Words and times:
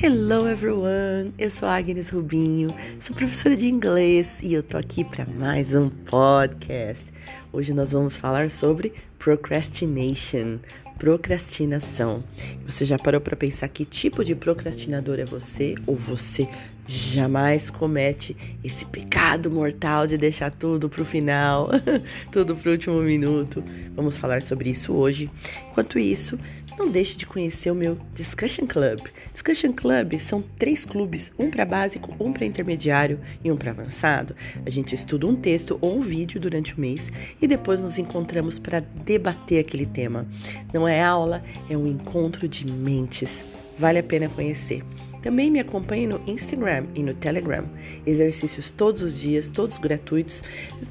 Hello 0.00 0.48
everyone! 0.48 1.34
Eu 1.38 1.50
sou 1.50 1.68
Agnes 1.68 2.10
Rubinho, 2.10 2.68
sou 3.00 3.16
professora 3.16 3.56
de 3.56 3.66
inglês 3.66 4.38
e 4.42 4.54
eu 4.54 4.62
tô 4.62 4.76
aqui 4.76 5.04
para 5.04 5.26
mais 5.26 5.74
um 5.74 5.88
podcast. 5.88 7.12
Hoje 7.52 7.74
nós 7.74 7.92
vamos 7.92 8.16
falar 8.16 8.50
sobre 8.50 8.92
procrastination, 9.18 10.58
procrastinação. 10.98 12.22
Você 12.64 12.84
já 12.84 12.98
parou 12.98 13.20
para 13.20 13.36
pensar 13.36 13.68
que 13.68 13.84
tipo 13.84 14.24
de 14.24 14.34
procrastinador 14.34 15.18
é 15.18 15.24
você 15.24 15.74
ou 15.86 15.96
você 15.96 16.48
jamais 16.88 17.68
comete 17.68 18.34
esse 18.64 18.84
pecado 18.86 19.50
mortal 19.50 20.06
de 20.06 20.16
deixar 20.16 20.50
tudo 20.50 20.88
para 20.88 21.02
o 21.02 21.04
final, 21.04 21.68
tudo 22.32 22.56
para 22.56 22.70
o 22.70 22.72
último 22.72 23.02
minuto? 23.02 23.62
Vamos 23.94 24.16
falar 24.16 24.42
sobre 24.42 24.70
isso 24.70 24.94
hoje. 24.94 25.30
Enquanto 25.70 25.98
isso, 25.98 26.38
não 26.78 26.88
deixe 26.88 27.16
de 27.16 27.26
conhecer 27.26 27.70
o 27.70 27.74
meu 27.74 27.98
Discussion 28.14 28.66
Club. 28.66 29.00
Discussion 29.32 29.72
Club 29.72 30.18
são 30.18 30.40
três 30.40 30.84
clubes, 30.84 31.30
um 31.38 31.50
para 31.50 31.66
básico, 31.66 32.14
um 32.18 32.32
para 32.32 32.46
intermediário 32.46 33.20
e 33.44 33.52
um 33.52 33.56
para 33.56 33.72
avançado. 33.72 34.34
A 34.64 34.70
gente 34.70 34.94
estuda 34.94 35.26
um 35.26 35.36
texto 35.36 35.76
ou 35.80 35.98
um 35.98 36.00
vídeo 36.00 36.40
durante 36.40 36.74
o 36.74 36.80
mês 36.80 37.10
e 37.42 37.46
depois 37.46 37.80
nos 37.80 37.98
encontramos 37.98 38.58
para 38.58 38.80
debater 38.80 39.60
aquele 39.60 39.86
tema. 39.86 40.26
Não 40.72 40.88
é 40.88 41.02
aula, 41.02 41.42
é 41.68 41.76
um 41.76 41.86
encontro 41.86 42.48
de 42.48 42.64
mentes. 42.70 43.44
Vale 43.76 43.98
a 43.98 44.02
pena 44.02 44.28
conhecer. 44.28 44.82
Também 45.22 45.50
me 45.50 45.60
acompanhe 45.60 46.06
no 46.06 46.20
Instagram 46.26 46.86
e 46.94 47.02
no 47.02 47.14
Telegram. 47.14 47.64
Exercícios 48.06 48.70
todos 48.70 49.02
os 49.02 49.18
dias, 49.18 49.50
todos 49.50 49.78
gratuitos. 49.78 50.42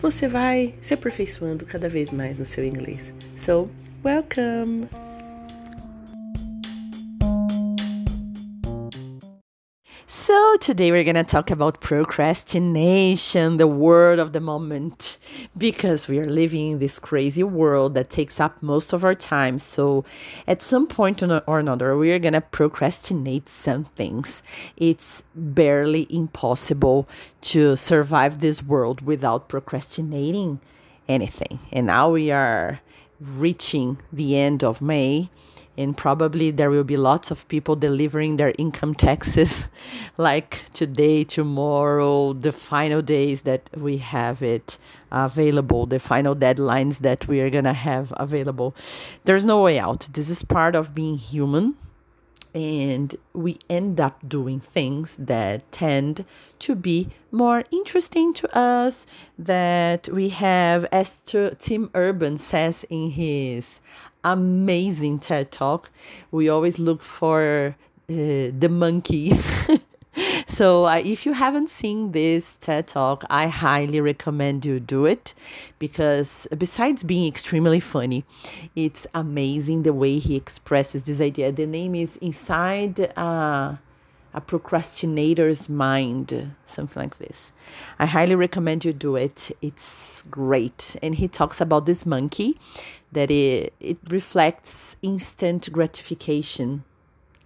Você 0.02 0.28
vai 0.28 0.74
se 0.82 0.94
aperfeiçoando 0.94 1.66
cada 1.66 1.88
vez 1.88 2.12
mais 2.12 2.38
no 2.40 2.46
seu 2.46 2.64
inglês. 2.64 3.14
So, 3.36 3.70
welcome! 4.04 5.07
So, 10.10 10.56
today 10.62 10.90
we're 10.90 11.04
going 11.04 11.18
to 11.18 11.26
talk 11.26 11.52
about 11.52 11.82
procrastination, 11.82 13.58
the 13.58 13.68
word 13.68 14.20
of 14.20 14.32
the 14.32 14.40
moment, 14.40 15.18
because 15.58 16.08
we 16.08 16.18
are 16.20 16.24
living 16.24 16.72
in 16.72 16.80
this 16.80 16.98
crazy 16.98 17.44
world 17.44 17.94
that 17.96 18.10
takes 18.10 18.40
up 18.40 18.64
most 18.64 18.94
of 18.94 19.04
our 19.04 19.14
time. 19.14 19.60
So, 19.60 20.06
at 20.48 20.62
some 20.62 20.88
point 20.88 21.22
or 21.22 21.60
another, 21.60 21.98
we 21.98 22.14
are 22.14 22.20
going 22.20 22.36
to 22.36 22.40
procrastinate 22.40 23.50
some 23.50 23.84
things. 23.84 24.44
It's 24.78 25.24
barely 25.36 26.08
impossible 26.10 27.06
to 27.42 27.76
survive 27.76 28.40
this 28.40 28.64
world 28.64 29.02
without 29.02 29.50
procrastinating 29.50 30.62
anything. 31.10 31.60
And 31.70 31.88
now 31.88 32.12
we 32.12 32.32
are 32.32 32.80
reaching 33.20 33.98
the 34.14 34.38
end 34.38 34.64
of 34.64 34.80
May 34.80 35.30
and 35.78 35.96
probably 35.96 36.52
there 36.52 36.70
will 36.70 36.84
be 36.84 36.98
lots 36.98 37.32
of 37.32 37.48
people 37.48 37.76
delivering 37.76 38.38
their 38.38 38.54
income 38.58 38.96
taxes 38.96 39.68
like 40.18 40.64
today 40.74 41.24
tomorrow 41.24 42.34
the 42.34 42.52
final 42.52 43.02
days 43.02 43.44
that 43.44 43.70
we 43.76 43.98
have 43.98 44.42
it 44.42 44.78
available 45.12 45.86
the 45.86 46.00
final 46.00 46.36
deadlines 46.36 47.00
that 47.00 47.28
we 47.28 47.42
are 47.42 47.50
going 47.50 47.64
to 47.64 47.74
have 47.74 48.14
available. 48.18 48.76
There's 49.26 49.46
no 49.46 49.62
way 49.62 49.80
out. 49.80 50.08
This 50.12 50.30
is 50.30 50.44
part 50.44 50.76
of 50.76 50.94
being 50.94 51.18
human. 51.18 51.76
And 52.54 53.16
we 53.34 53.60
end 53.70 54.00
up 54.02 54.28
doing 54.28 54.60
things 54.60 55.18
that 55.18 55.72
tend 55.72 56.26
to 56.60 56.74
be 56.74 57.10
more 57.32 57.64
interesting 57.72 58.34
to 58.34 58.58
us 58.58 59.06
that 59.38 60.10
we 60.10 60.30
have 60.30 60.86
as 60.86 61.18
to 61.28 61.54
tim 61.56 61.92
urban 61.94 62.38
says 62.38 62.84
in 62.90 63.12
his 63.12 63.80
amazing 64.32 65.20
TED 65.20 65.52
Talk. 65.52 65.90
We 66.32 66.50
always 66.50 66.80
look 66.80 67.02
for 67.02 67.76
uh, 68.10 68.14
the 68.14 68.70
monkey. 68.70 69.40
so 70.48 70.86
uh, 70.86 71.02
if 71.04 71.26
you 71.26 71.34
haven't 71.34 71.70
seen 71.70 72.12
this 72.12 72.56
TED 72.58 72.88
Talk, 72.88 73.24
I 73.30 73.48
highly 73.48 74.02
recommend 74.02 74.66
you 74.66 74.80
do 74.80 75.06
it 75.06 75.34
because 75.80 76.48
besides 76.58 77.04
being 77.04 77.28
extremely 77.28 77.80
funny, 77.80 78.26
it's 78.76 79.08
amazing 79.14 79.84
the 79.84 79.94
way 79.94 80.20
he 80.20 80.36
expresses 80.36 81.04
this 81.04 81.22
idea. 81.22 81.52
The 81.52 81.66
name 81.66 81.96
is 81.96 82.18
Inside 82.18 83.18
uh, 83.18 83.76
a 84.38 84.42
Procrastinator's 84.42 85.68
Mind, 85.68 86.54
something 86.64 87.02
like 87.02 87.18
this. 87.18 87.52
I 87.98 88.06
highly 88.06 88.36
recommend 88.36 88.86
you 88.86 88.94
do 88.94 89.16
it. 89.16 89.50
It's 89.64 90.22
great. 90.30 90.96
And 91.02 91.16
he 91.16 91.28
talks 91.28 91.60
about 91.60 91.88
this 91.88 92.06
monkey 92.06 92.56
that 93.12 93.32
it, 93.32 93.74
it 93.80 93.98
reflects 94.12 94.96
instant 95.02 95.72
gratification. 95.72 96.84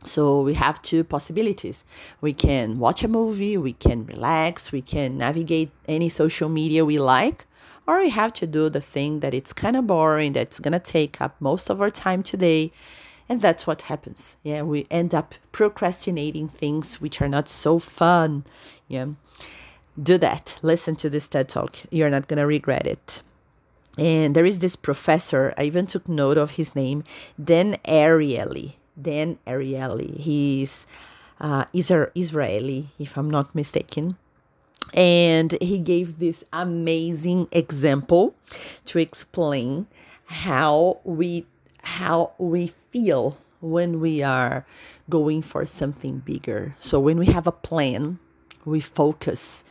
So 0.04 0.42
we 0.42 0.56
have 0.56 0.82
two 0.82 1.06
possibilities. 1.06 1.86
We 2.20 2.34
can 2.34 2.78
watch 2.78 3.06
a 3.06 3.08
movie, 3.08 3.58
we 3.58 3.72
can 3.72 4.06
relax, 4.06 4.74
we 4.74 4.82
can 4.82 5.18
navigate 5.18 5.72
any 5.88 6.10
social 6.10 6.50
media 6.50 6.84
we 6.84 6.98
like, 6.98 7.46
or 7.88 8.00
we 8.00 8.10
have 8.10 8.34
to 8.34 8.48
do 8.48 8.70
the 8.70 8.82
thing 8.82 9.22
that 9.22 9.34
it's 9.34 9.54
kind 9.54 9.78
of 9.78 9.88
boring, 9.88 10.34
that's 10.34 10.60
going 10.60 10.74
to 10.74 10.80
take 10.80 11.22
up 11.22 11.38
most 11.40 11.70
of 11.70 11.82
our 11.82 11.92
time 11.92 12.22
today. 12.22 12.74
And 13.32 13.42
that's 13.42 13.66
what 13.66 13.84
happens. 13.84 14.36
Yeah, 14.44 14.64
we 14.64 14.88
end 14.92 15.16
up 15.16 15.36
procrastinating 15.54 16.50
things 16.50 17.00
which 17.00 17.22
are 17.22 17.30
not 17.30 17.48
so 17.48 17.80
fun. 17.80 18.44
Yeah. 18.90 19.14
Do 19.98 20.18
that. 20.18 20.60
Listen 20.62 20.98
to 20.98 21.10
this 21.10 21.30
TED 21.30 21.48
Talk. 21.48 21.78
You're 21.92 22.10
not 22.10 22.28
going 22.28 22.40
to 22.40 22.46
regret 22.46 22.86
it. 22.86 23.24
And 23.98 24.36
there 24.36 24.44
is 24.44 24.60
this 24.60 24.76
professor, 24.76 25.54
I 25.58 25.64
even 25.64 25.88
took 25.88 26.10
note 26.10 26.38
of 26.38 26.52
his 26.52 26.76
name, 26.76 27.06
Dan 27.42 27.78
Ariely. 27.86 28.74
Dan 29.02 29.38
Ariely. 29.48 30.20
He's 30.20 30.86
uh, 31.40 31.64
Israeli, 31.74 32.90
if 33.00 33.16
I'm 33.18 33.30
not 33.30 33.56
mistaken. 33.56 34.18
And 34.94 35.54
he 35.62 35.80
gave 35.80 36.20
this 36.20 36.44
amazing 36.52 37.48
example 37.54 38.36
to 38.88 39.00
explain 39.00 39.88
how 40.26 41.00
we 41.06 41.46
how 41.82 42.32
we 42.38 42.68
feel 42.68 43.38
when 43.60 44.00
we 44.00 44.24
are 44.24 44.66
going 45.10 45.42
for 45.42 45.66
something 45.66 46.20
bigger. 46.20 46.76
So 46.80 47.00
when 47.00 47.18
we 47.18 47.28
have 47.28 47.48
a 47.48 47.52
plan, 47.52 48.20
we 48.66 48.80
focus 48.80 49.64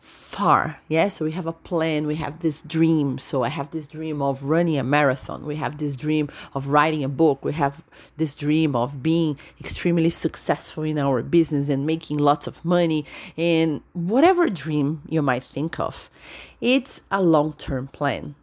far. 0.00 0.80
Yeah, 0.88 1.08
so 1.08 1.24
we 1.24 1.32
have 1.32 1.46
a 1.46 1.52
plan, 1.52 2.06
we 2.06 2.16
have 2.16 2.40
this 2.40 2.60
dream. 2.62 3.18
So 3.18 3.42
I 3.42 3.48
have 3.48 3.70
this 3.70 3.88
dream 3.88 4.20
of 4.20 4.42
running 4.42 4.78
a 4.78 4.84
marathon, 4.84 5.46
we 5.46 5.56
have 5.56 5.78
this 5.78 5.96
dream 5.96 6.28
of 6.54 6.68
writing 6.68 7.02
a 7.02 7.08
book, 7.08 7.44
we 7.44 7.52
have 7.54 7.84
this 8.16 8.34
dream 8.34 8.76
of 8.76 9.02
being 9.02 9.38
extremely 9.60 10.10
successful 10.10 10.82
in 10.82 10.98
our 10.98 11.22
business 11.22 11.68
and 11.68 11.86
making 11.86 12.18
lots 12.18 12.46
of 12.46 12.64
money, 12.64 13.04
and 13.36 13.80
whatever 13.94 14.48
dream 14.48 15.02
you 15.08 15.22
might 15.22 15.42
think 15.42 15.80
of. 15.80 16.10
It's 16.60 17.00
a 17.10 17.22
long 17.22 17.54
term 17.54 17.88
plan. 17.88 18.34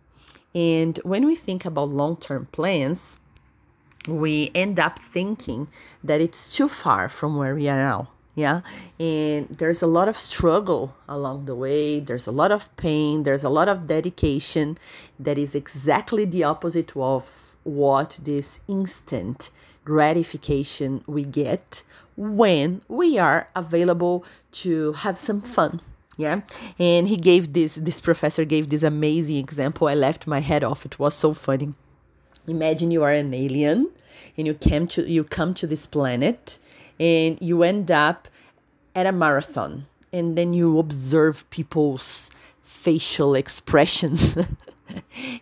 And 0.55 0.97
when 1.03 1.25
we 1.27 1.35
think 1.35 1.65
about 1.65 1.89
long 1.89 2.17
term 2.17 2.47
plans, 2.51 3.19
we 4.07 4.51
end 4.55 4.79
up 4.79 4.97
thinking 4.97 5.67
that 6.03 6.21
it's 6.21 6.55
too 6.55 6.69
far 6.69 7.09
from 7.09 7.35
where 7.35 7.53
we 7.53 7.69
are 7.69 7.77
now 7.77 8.09
yeah? 8.35 8.61
And 8.99 9.47
there's 9.49 9.81
a 9.81 9.87
lot 9.87 10.09
of 10.09 10.17
struggle 10.17 10.95
along 11.07 11.45
the 11.45 11.55
way 11.55 11.99
there's 11.99 12.27
a 12.27 12.31
lot 12.31 12.51
of 12.51 12.75
pain 12.75 13.23
there's 13.23 13.43
a 13.43 13.49
lot 13.49 13.69
of 13.69 13.87
dedication 13.87 14.77
that 15.17 15.37
is 15.37 15.55
exactly 15.55 16.25
the 16.25 16.43
opposite 16.43 16.95
of 16.95 17.55
what 17.63 18.19
this 18.21 18.59
instant 18.67 19.49
gratification 19.85 21.03
we 21.07 21.23
get 21.23 21.83
when 22.17 22.81
we 22.87 23.17
are 23.17 23.49
available 23.55 24.23
to 24.51 24.93
have 24.93 25.17
some 25.17 25.41
fun 25.41 25.81
yeah? 26.17 26.41
And 26.79 27.07
he 27.07 27.17
gave 27.17 27.53
this 27.53 27.75
this 27.75 27.99
professor 28.01 28.45
gave 28.45 28.69
this 28.69 28.83
amazing 28.83 29.37
example. 29.37 29.87
I 29.87 29.95
left 29.95 30.27
my 30.27 30.39
head 30.39 30.63
off. 30.63 30.85
It 30.85 30.99
was 30.99 31.15
so 31.15 31.33
funny. 31.33 31.73
Imagine 32.47 32.91
you 32.91 33.03
are 33.03 33.11
an 33.11 33.33
alien 33.33 33.91
and 34.37 34.47
you 34.47 34.53
came 34.53 34.87
to 34.87 35.09
you 35.09 35.23
come 35.23 35.53
to 35.55 35.67
this 35.67 35.85
planet 35.87 36.59
and 36.99 37.41
you 37.41 37.63
end 37.63 37.91
up 37.91 38.27
at 38.93 39.05
a 39.05 39.11
marathon 39.11 39.87
and 40.13 40.37
then 40.37 40.53
you 40.53 40.79
observe 40.79 41.49
people's 41.49 42.29
facial 42.63 43.35
expressions. 43.35 44.35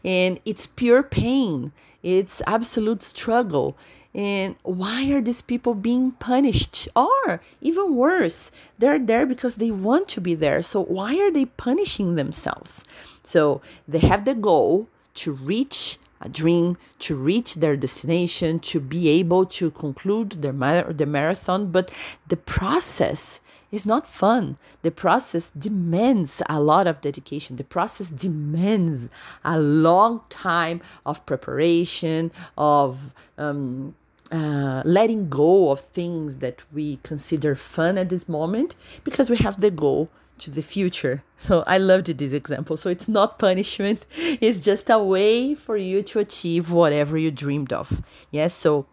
And 0.06 0.40
it's 0.46 0.68
pure 0.68 1.04
pain. 1.04 1.74
It's 2.02 2.42
absolute 2.48 3.02
struggle 3.02 3.78
and 4.15 4.56
why 4.63 5.10
are 5.12 5.21
these 5.21 5.42
people 5.42 5.74
being 5.74 6.12
punished 6.12 6.88
or 6.95 7.42
even 7.62 7.95
worse 7.95 8.51
they're 8.77 9.00
there 9.00 9.25
because 9.25 9.56
they 9.56 9.71
want 9.71 10.07
to 10.07 10.21
be 10.21 10.36
there 10.36 10.62
so 10.62 10.83
why 10.83 11.18
are 11.18 11.31
they 11.31 11.45
punishing 11.45 12.15
themselves 12.15 12.83
so 13.24 13.62
they 13.88 14.00
have 14.00 14.25
the 14.25 14.36
goal 14.36 14.88
to 15.13 15.31
reach 15.31 15.98
a 16.24 16.30
dream 16.30 16.77
to 17.00 17.15
reach 17.15 17.56
their 17.56 17.75
destination, 17.75 18.57
to 18.57 18.80
be 18.80 19.10
able 19.10 19.45
to 19.45 19.69
conclude 19.69 20.42
their 20.42 20.54
mar- 20.54 20.92
the 20.92 21.06
marathon. 21.06 21.69
But 21.69 21.92
the 22.27 22.38
process 22.38 23.42
is 23.71 23.86
not 23.86 24.07
fun. 24.07 24.57
The 24.83 24.92
process 24.92 25.50
demands 25.50 26.42
a 26.48 26.62
lot 26.62 26.88
of 26.88 27.01
dedication. 27.01 27.57
The 27.57 27.63
process 27.63 28.10
demands 28.10 29.10
a 29.44 29.60
long 29.60 30.21
time 30.30 30.81
of 31.06 31.25
preparation, 31.25 32.31
of 32.57 33.12
um, 33.38 33.95
uh, 34.34 34.82
letting 34.84 35.30
go 35.30 35.70
of 35.70 35.80
things 35.80 36.38
that 36.38 36.64
we 36.74 36.98
consider 37.04 37.54
fun 37.54 38.00
at 38.00 38.10
this 38.10 38.28
moment 38.28 38.76
because 39.04 39.30
we 39.30 39.38
have 39.38 39.62
the 39.62 39.70
goal 39.70 40.10
to 40.40 40.50
the 40.50 40.64
future. 40.64 41.24
So 41.38 41.64
I 41.68 41.78
loved 41.78 42.08
this 42.08 42.34
example. 42.34 42.76
So 42.76 42.90
it's 42.90 43.08
not 43.08 43.38
punishment, 43.38 44.08
it's 44.18 44.60
just 44.60 44.90
a 44.90 44.98
way 44.98 45.54
for 45.54 45.78
you 45.78 46.02
to 46.04 46.20
achieve 46.20 46.72
whatever 46.72 47.16
you 47.18 47.30
dreamed 47.30 47.72
of. 47.72 48.02
Yes, 48.32 48.56
so 48.56 48.88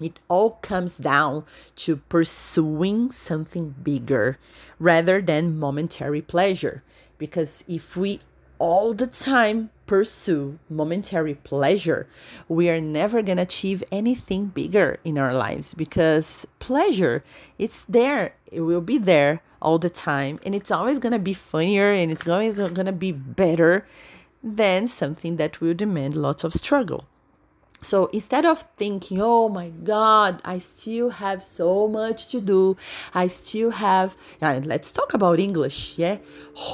it 0.00 0.18
all 0.28 0.58
comes 0.62 0.96
down 0.96 1.44
to 1.76 1.96
pursuing 1.96 3.12
something 3.12 3.76
bigger 3.84 4.38
rather 4.80 5.22
than 5.22 5.58
momentary 5.58 6.22
pleasure. 6.22 6.82
Because 7.18 7.62
if 7.68 7.96
we 7.96 8.18
all 8.58 8.94
the 8.94 9.06
time 9.06 9.70
pursue 9.86 10.58
momentary 10.68 11.34
pleasure, 11.34 12.06
we 12.48 12.68
are 12.70 12.80
never 12.80 13.22
going 13.22 13.36
to 13.36 13.42
achieve 13.42 13.82
anything 13.92 14.46
bigger 14.46 14.98
in 15.04 15.18
our 15.18 15.34
lives 15.34 15.74
because 15.74 16.46
pleasure, 16.58 17.24
it's 17.58 17.84
there, 17.86 18.34
it 18.50 18.60
will 18.62 18.80
be 18.80 18.98
there 18.98 19.42
all 19.60 19.78
the 19.78 19.90
time, 19.90 20.40
and 20.44 20.54
it's 20.54 20.70
always 20.70 20.98
going 20.98 21.12
to 21.12 21.18
be 21.18 21.34
funnier 21.34 21.90
and 21.90 22.10
it's 22.10 22.26
always 22.26 22.58
going 22.58 22.86
to 22.86 22.92
be 22.92 23.12
better 23.12 23.86
than 24.42 24.86
something 24.86 25.36
that 25.36 25.60
will 25.60 25.74
demand 25.74 26.16
lots 26.16 26.42
of 26.42 26.52
struggle. 26.52 27.06
So 27.84 28.06
instead 28.06 28.46
of 28.46 28.60
thinking, 28.60 29.20
oh 29.20 29.48
my 29.48 29.70
God, 29.70 30.40
I 30.44 30.58
still 30.58 31.10
have 31.10 31.42
so 31.42 31.88
much 31.88 32.28
to 32.28 32.40
do, 32.40 32.76
I 33.12 33.26
still 33.26 33.70
have, 33.72 34.16
let's 34.40 34.92
talk 34.92 35.14
about 35.14 35.40
English, 35.40 35.98
yeah? 35.98 36.18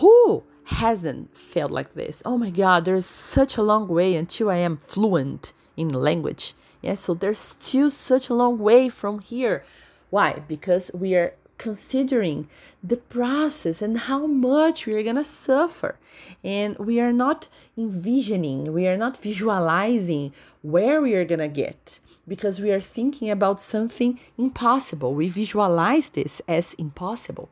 Who 0.00 0.44
hasn't 0.68 1.34
felt 1.34 1.70
like 1.70 1.94
this. 1.94 2.22
Oh 2.26 2.36
my 2.36 2.50
God, 2.50 2.84
there's 2.84 3.06
such 3.06 3.56
a 3.56 3.62
long 3.62 3.88
way 3.88 4.14
until 4.14 4.50
I 4.50 4.56
am 4.56 4.76
fluent 4.76 5.54
in 5.78 5.88
language. 5.88 6.52
Yeah, 6.82 6.94
so 6.94 7.14
there's 7.14 7.38
still 7.38 7.90
such 7.90 8.28
a 8.28 8.34
long 8.34 8.58
way 8.58 8.90
from 8.90 9.20
here. 9.20 9.64
Why? 10.10 10.42
Because 10.46 10.90
we 10.92 11.14
are 11.14 11.32
considering 11.56 12.48
the 12.82 12.98
process 12.98 13.80
and 13.80 13.98
how 13.98 14.26
much 14.26 14.86
we 14.86 14.92
are 14.92 15.02
going 15.02 15.16
to 15.16 15.24
suffer. 15.24 15.96
And 16.44 16.76
we 16.78 17.00
are 17.00 17.12
not 17.12 17.48
envisioning, 17.76 18.74
we 18.74 18.86
are 18.86 18.96
not 18.96 19.16
visualizing 19.16 20.34
where 20.60 21.00
we 21.00 21.14
are 21.14 21.24
going 21.24 21.40
to 21.40 21.48
get 21.48 21.98
because 22.28 22.60
we 22.60 22.70
are 22.70 22.80
thinking 22.80 23.30
about 23.30 23.58
something 23.58 24.20
impossible. 24.36 25.14
We 25.14 25.30
visualize 25.30 26.10
this 26.10 26.42
as 26.46 26.74
impossible 26.74 27.48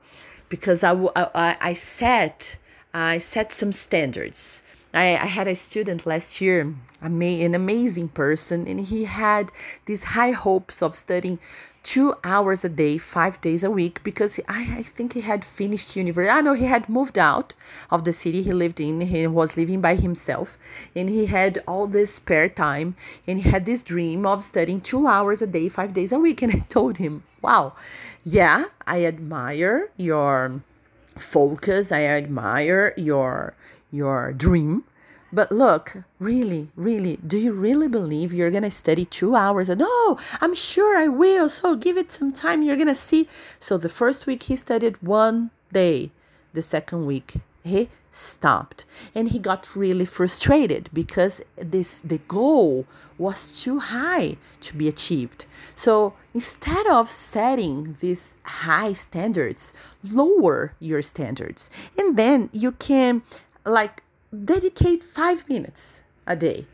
because 0.50 0.84
I, 0.84 0.92
I, 1.16 1.56
I 1.60 1.74
set 1.74 2.58
I 2.96 3.18
set 3.18 3.52
some 3.52 3.72
standards. 3.72 4.62
I, 4.94 5.18
I 5.18 5.26
had 5.26 5.48
a 5.48 5.54
student 5.54 6.06
last 6.06 6.40
year, 6.40 6.74
an 7.02 7.54
amazing 7.54 8.08
person, 8.08 8.66
and 8.66 8.80
he 8.80 9.04
had 9.04 9.52
these 9.84 10.16
high 10.16 10.30
hopes 10.30 10.80
of 10.80 10.94
studying 10.94 11.38
two 11.82 12.14
hours 12.24 12.64
a 12.64 12.70
day, 12.70 12.96
five 12.96 13.38
days 13.42 13.62
a 13.62 13.70
week, 13.70 14.02
because 14.02 14.40
I, 14.48 14.76
I 14.78 14.82
think 14.82 15.12
he 15.12 15.20
had 15.20 15.44
finished 15.44 15.94
university. 15.94 16.30
I 16.30 16.38
ah, 16.38 16.40
know 16.40 16.54
he 16.54 16.64
had 16.64 16.88
moved 16.88 17.18
out 17.18 17.52
of 17.90 18.04
the 18.04 18.14
city 18.14 18.40
he 18.40 18.52
lived 18.52 18.80
in. 18.80 19.02
He 19.02 19.26
was 19.26 19.58
living 19.58 19.82
by 19.82 19.96
himself, 19.96 20.56
and 20.94 21.10
he 21.10 21.26
had 21.26 21.58
all 21.68 21.86
this 21.86 22.14
spare 22.14 22.48
time, 22.48 22.96
and 23.26 23.40
he 23.40 23.50
had 23.50 23.66
this 23.66 23.82
dream 23.82 24.24
of 24.24 24.42
studying 24.42 24.80
two 24.80 25.06
hours 25.06 25.42
a 25.42 25.46
day, 25.46 25.68
five 25.68 25.92
days 25.92 26.12
a 26.12 26.18
week. 26.18 26.40
And 26.40 26.50
I 26.50 26.58
told 26.60 26.96
him, 26.96 27.24
"Wow, 27.42 27.74
yeah, 28.24 28.64
I 28.86 29.04
admire 29.04 29.90
your." 29.98 30.62
Focus 31.18 31.90
i 31.92 32.02
admire 32.02 32.94
your 32.96 33.54
your 33.90 34.32
dream. 34.32 34.84
But 35.32 35.50
look 35.50 35.98
really 36.18 36.70
really 36.76 37.18
do 37.26 37.36
you 37.38 37.52
really 37.52 37.88
believe 37.88 38.32
you're 38.32 38.50
gonna 38.50 38.70
study 38.70 39.04
two 39.04 39.34
hours 39.34 39.68
and 39.68 39.82
oh 39.84 40.18
i'm 40.40 40.54
sure 40.54 40.96
i 40.96 41.08
will. 41.08 41.48
So 41.48 41.74
give 41.74 41.96
it 41.96 42.10
some 42.10 42.32
time. 42.32 42.62
You're 42.62 42.76
gonna 42.76 42.94
see. 42.94 43.28
So 43.58 43.76
the 43.76 43.88
first 43.88 44.26
week 44.26 44.44
he 44.44 44.56
studied 44.56 45.02
one 45.02 45.50
day. 45.72 46.10
The 46.52 46.62
second 46.62 47.06
week 47.06 47.34
he 47.68 47.88
stopped. 48.10 48.84
And 49.14 49.28
he 49.28 49.38
got 49.38 49.76
really 49.76 50.04
frustrated 50.04 50.88
because 50.92 51.42
this 51.56 52.00
the 52.00 52.18
goal 52.18 52.86
was 53.18 53.62
too 53.62 53.78
high 53.78 54.36
to 54.60 54.76
be 54.76 54.88
achieved. 54.88 55.46
So 55.74 56.14
instead 56.34 56.86
of 56.86 57.10
setting 57.10 57.96
these 58.00 58.36
high 58.44 58.92
standards 58.92 59.72
lower 60.02 60.74
your 60.80 61.02
standards. 61.02 61.68
And 61.98 62.16
then 62.16 62.50
you 62.52 62.72
can 62.72 63.22
like 63.64 64.02
dedicate 64.32 65.04
5 65.04 65.48
minutes 65.48 66.02
a 66.26 66.36
day 66.36 66.66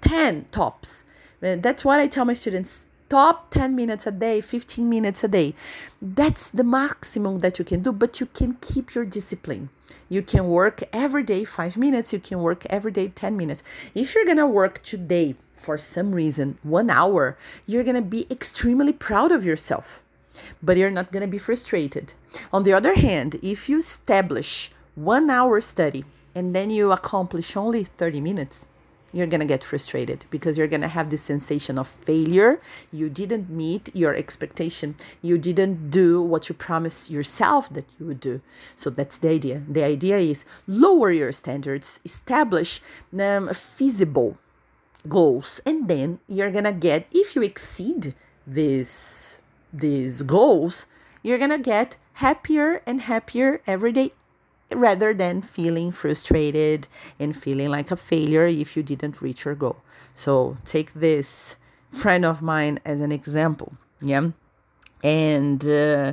10 0.00 0.46
tops. 0.50 1.04
That's 1.40 1.84
what 1.84 2.00
i 2.00 2.06
tell 2.08 2.24
my 2.24 2.32
students 2.32 2.86
top 3.08 3.50
10 3.50 3.74
minutes 3.74 4.06
a 4.06 4.10
day, 4.10 4.40
15 4.40 4.88
minutes 4.88 5.24
a 5.24 5.28
day. 5.28 5.54
That's 6.00 6.50
the 6.50 6.64
maximum 6.64 7.38
that 7.38 7.58
you 7.58 7.64
can 7.64 7.82
do, 7.82 7.92
but 7.92 8.20
you 8.20 8.26
can 8.26 8.58
keep 8.60 8.94
your 8.94 9.04
discipline. 9.04 9.70
You 10.08 10.22
can 10.22 10.48
work 10.48 10.82
every 10.92 11.22
day 11.22 11.44
5 11.44 11.76
minutes, 11.76 12.12
you 12.12 12.18
can 12.18 12.40
work 12.40 12.66
every 12.66 12.92
day 12.92 13.08
10 13.08 13.36
minutes. 13.36 13.62
If 13.94 14.14
you're 14.14 14.24
going 14.24 14.36
to 14.38 14.46
work 14.46 14.82
today 14.82 15.34
for 15.52 15.76
some 15.76 16.14
reason 16.14 16.58
1 16.62 16.90
hour, 16.90 17.36
you're 17.66 17.84
going 17.84 17.96
to 17.96 18.02
be 18.02 18.26
extremely 18.30 18.92
proud 18.92 19.32
of 19.32 19.44
yourself. 19.44 20.02
But 20.62 20.76
you're 20.76 20.90
not 20.90 21.10
going 21.10 21.22
to 21.22 21.26
be 21.26 21.38
frustrated. 21.38 22.12
On 22.52 22.62
the 22.62 22.72
other 22.72 22.94
hand, 22.94 23.36
if 23.42 23.68
you 23.68 23.78
establish 23.78 24.70
1 24.94 25.30
hour 25.30 25.60
study 25.60 26.04
and 26.34 26.54
then 26.54 26.70
you 26.70 26.92
accomplish 26.92 27.56
only 27.56 27.82
30 27.82 28.20
minutes, 28.20 28.67
you're 29.12 29.26
going 29.26 29.40
to 29.40 29.46
get 29.46 29.64
frustrated 29.64 30.26
because 30.30 30.58
you're 30.58 30.66
going 30.66 30.82
to 30.82 30.88
have 30.88 31.10
this 31.10 31.22
sensation 31.22 31.78
of 31.78 31.88
failure. 31.88 32.60
You 32.92 33.08
didn't 33.08 33.48
meet 33.48 33.94
your 33.94 34.14
expectation. 34.14 34.96
You 35.22 35.38
didn't 35.38 35.90
do 35.90 36.20
what 36.20 36.48
you 36.48 36.54
promised 36.54 37.10
yourself 37.10 37.72
that 37.72 37.86
you 37.98 38.06
would 38.06 38.20
do. 38.20 38.40
So 38.76 38.90
that's 38.90 39.18
the 39.18 39.30
idea. 39.30 39.62
The 39.68 39.84
idea 39.84 40.18
is 40.18 40.44
lower 40.66 41.10
your 41.10 41.32
standards, 41.32 42.00
establish 42.04 42.80
um, 43.18 43.52
feasible 43.54 44.38
goals, 45.08 45.60
and 45.64 45.88
then 45.88 46.20
you're 46.28 46.50
going 46.50 46.64
to 46.64 46.72
get, 46.72 47.06
if 47.10 47.34
you 47.34 47.42
exceed 47.42 48.14
these, 48.46 49.38
these 49.72 50.22
goals, 50.22 50.86
you're 51.22 51.38
going 51.38 51.50
to 51.50 51.58
get 51.58 51.96
happier 52.14 52.82
and 52.86 53.00
happier 53.02 53.62
every 53.66 53.92
day 53.92 54.12
rather 54.74 55.14
than 55.14 55.42
feeling 55.42 55.90
frustrated 55.90 56.88
and 57.18 57.36
feeling 57.36 57.68
like 57.68 57.90
a 57.90 57.96
failure 57.96 58.46
if 58.46 58.76
you 58.76 58.82
didn't 58.82 59.22
reach 59.22 59.44
your 59.44 59.54
goal. 59.54 59.76
So 60.14 60.58
take 60.64 60.94
this 60.94 61.56
friend 61.90 62.24
of 62.24 62.42
mine 62.42 62.80
as 62.84 63.00
an 63.00 63.12
example. 63.12 63.74
Yeah. 64.00 64.30
And 65.02 65.66
uh, 65.66 66.12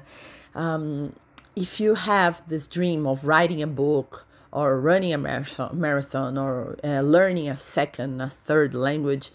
um, 0.53 1.13
if 1.55 1.79
you 1.79 1.95
have 1.95 2.41
this 2.47 2.67
dream 2.67 3.05
of 3.05 3.25
writing 3.25 3.61
a 3.61 3.67
book 3.67 4.25
or 4.51 4.79
running 4.79 5.13
a 5.13 5.17
marathon, 5.17 5.79
marathon 5.79 6.37
or 6.37 6.77
uh, 6.83 7.01
learning 7.01 7.49
a 7.49 7.57
second, 7.57 8.21
a 8.21 8.29
third 8.29 8.73
language, 8.73 9.31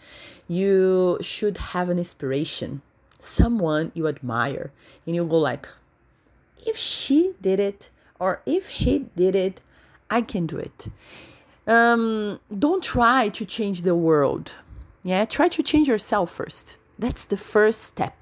you 0.48 1.18
should 1.20 1.58
have 1.58 1.88
an 1.88 1.98
inspiration, 1.98 2.82
someone 3.18 3.92
you 3.94 4.08
admire, 4.08 4.72
and 5.06 5.14
you 5.14 5.24
go 5.24 5.38
like, 5.38 5.68
if 6.66 6.76
she 6.76 7.34
did 7.40 7.60
it, 7.60 7.90
or 8.20 8.42
if 8.46 8.68
he 8.68 9.06
did 9.16 9.34
it, 9.34 9.60
I 10.08 10.20
can 10.20 10.46
do 10.46 10.58
it. 10.58 10.88
Um, 11.66 12.38
don't 12.56 12.84
try 12.84 13.28
to 13.30 13.44
change 13.44 13.82
the 13.82 13.94
world. 13.94 14.52
Yeah, 15.02 15.24
try 15.24 15.48
to 15.48 15.62
change 15.62 15.88
yourself 15.88 16.30
first. 16.30 16.76
That's 16.98 17.24
the 17.24 17.36
first 17.36 17.82
step 17.82 18.16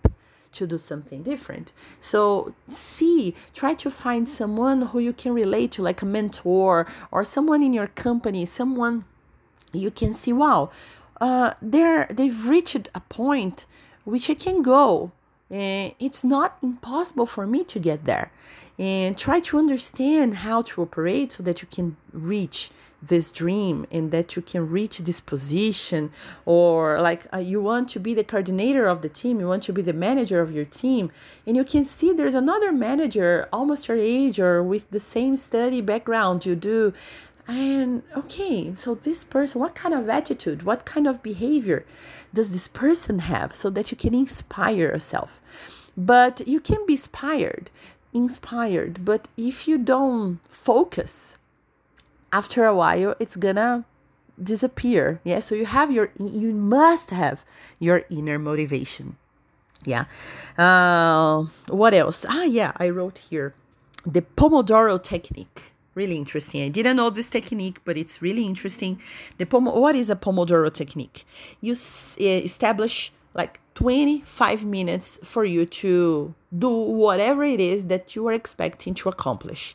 to 0.52 0.67
do 0.67 0.78
something 0.78 1.23
different. 1.23 1.73
So, 2.00 2.55
see, 2.69 3.35
try 3.52 3.75
to 3.75 3.90
find 3.90 4.28
someone 4.28 4.83
who 4.83 4.99
you 4.99 5.12
can 5.12 5.33
relate 5.33 5.73
to, 5.73 5.83
like 5.83 6.00
a 6.00 6.07
mentor 6.07 6.87
or 7.11 7.25
someone 7.25 7.62
in 7.62 7.73
your 7.73 7.88
company, 7.88 8.47
someone 8.47 9.05
you 9.73 9.90
can 9.90 10.14
see, 10.14 10.33
wow, 10.33 10.71
uh, 11.21 11.55
they're 11.61 12.07
they've 12.11 12.49
reached 12.49 12.88
a 12.95 13.00
point 13.00 13.67
which 14.05 14.31
I 14.31 14.35
can 14.35 14.62
go 14.62 15.12
and 15.50 15.95
it's 15.99 16.25
not 16.25 16.59
impossible 16.62 17.26
for 17.26 17.47
me 17.47 17.64
to 17.64 17.78
get 17.78 18.05
there. 18.05 18.31
And 18.78 19.19
try 19.19 19.40
to 19.40 19.59
understand 19.59 20.35
how 20.37 20.62
to 20.62 20.83
operate 20.83 21.33
so 21.33 21.43
that 21.43 21.62
you 21.62 21.69
can 21.71 21.97
reach 22.12 22.71
this 23.00 23.31
dream 23.31 23.87
and 23.90 24.11
that 24.11 24.37
you 24.37 24.43
can 24.43 24.69
reach 24.69 24.99
this 24.99 25.21
position. 25.21 26.11
Or 26.45 27.00
like 27.00 27.26
uh, 27.33 27.38
you 27.38 27.61
want 27.61 27.88
to 27.90 28.00
be 28.00 28.14
the 28.14 28.25
coordinator 28.25 28.87
of 28.87 29.02
the 29.02 29.09
team 29.09 29.40
you 29.40 29.49
want 29.49 29.62
to 29.64 29.73
be 29.73 29.83
the 29.83 29.93
manager 29.93 30.40
of 30.40 30.52
your 30.52 30.64
team 30.64 31.11
and 31.47 31.57
you 31.57 31.64
can 31.64 31.85
see 31.85 32.12
there's 32.12 32.35
another 32.35 32.73
manager 32.73 33.49
almost 33.52 33.88
your 33.88 33.97
age 33.97 34.40
or 34.40 34.62
with 34.62 34.90
the 34.90 35.00
same 35.00 35.37
study 35.37 35.81
background 35.81 36.45
you 36.47 36.55
do. 36.55 36.93
And 37.47 38.02
okay, 38.14 38.75
so 38.75 38.95
this 38.95 39.25
person, 39.25 39.59
what 39.59 39.75
kind 39.75 39.95
of 39.95 40.07
attitude, 40.11 40.64
what 40.64 40.85
kind 40.85 41.07
of 41.07 41.23
behavior 41.23 41.87
does 42.33 42.53
this 42.53 42.69
person 42.69 43.21
have 43.21 43.55
so 43.55 43.71
that 43.71 43.91
you 43.91 43.97
can 43.97 44.15
inspire 44.15 44.77
yourself? 44.77 45.41
But 45.97 46.47
you 46.47 46.61
can 46.61 46.87
be 46.87 46.95
inspired 46.95 47.71
inspired, 48.13 49.05
but 49.05 49.29
if 49.37 49.69
you 49.69 49.79
don't 49.79 50.41
focus, 50.49 51.37
after 52.33 52.65
a 52.65 52.75
while 52.75 53.15
it's 53.19 53.37
gonna 53.37 53.85
disappear. 54.43 55.21
Yeah, 55.25 55.41
so 55.41 55.55
you 55.55 55.67
have 55.67 55.91
your 55.91 56.11
you 56.19 56.53
must 56.55 57.11
have 57.11 57.45
your 57.79 58.05
inner 58.11 58.39
motivation. 58.39 59.17
Yeah. 59.85 60.05
Uh, 60.57 61.47
what 61.69 61.95
else? 61.95 62.27
Ah, 62.29 62.45
yeah, 62.45 62.73
I 62.77 62.89
wrote 62.91 63.19
here 63.31 63.55
the 64.05 64.23
Pomodoro 64.23 65.03
technique. 65.03 65.73
Really 65.99 66.17
interesting. 66.17 66.62
I 66.62 66.69
didn't 66.69 66.95
know 66.95 67.11
this 67.11 67.28
technique, 67.28 67.78
but 67.85 67.97
it's 67.97 68.23
really 68.23 68.45
interesting. 68.52 69.00
The 69.38 69.47
Pom- 69.47 69.75
what 69.85 69.97
is 69.97 70.09
a 70.09 70.14
Pomodoro 70.14 70.71
technique? 70.73 71.26
You 71.61 71.73
s- 71.73 72.17
eh, 72.21 72.38
establish 72.50 73.11
like 73.35 73.59
25 73.75 74.64
minutes 74.64 75.19
for 75.25 75.45
you 75.45 75.67
to 75.83 76.35
do 76.57 76.71
whatever 77.02 77.43
it 77.43 77.59
is 77.59 77.87
that 77.93 78.14
you 78.14 78.28
are 78.28 78.33
expecting 78.33 78.95
to 79.00 79.09
accomplish. 79.09 79.75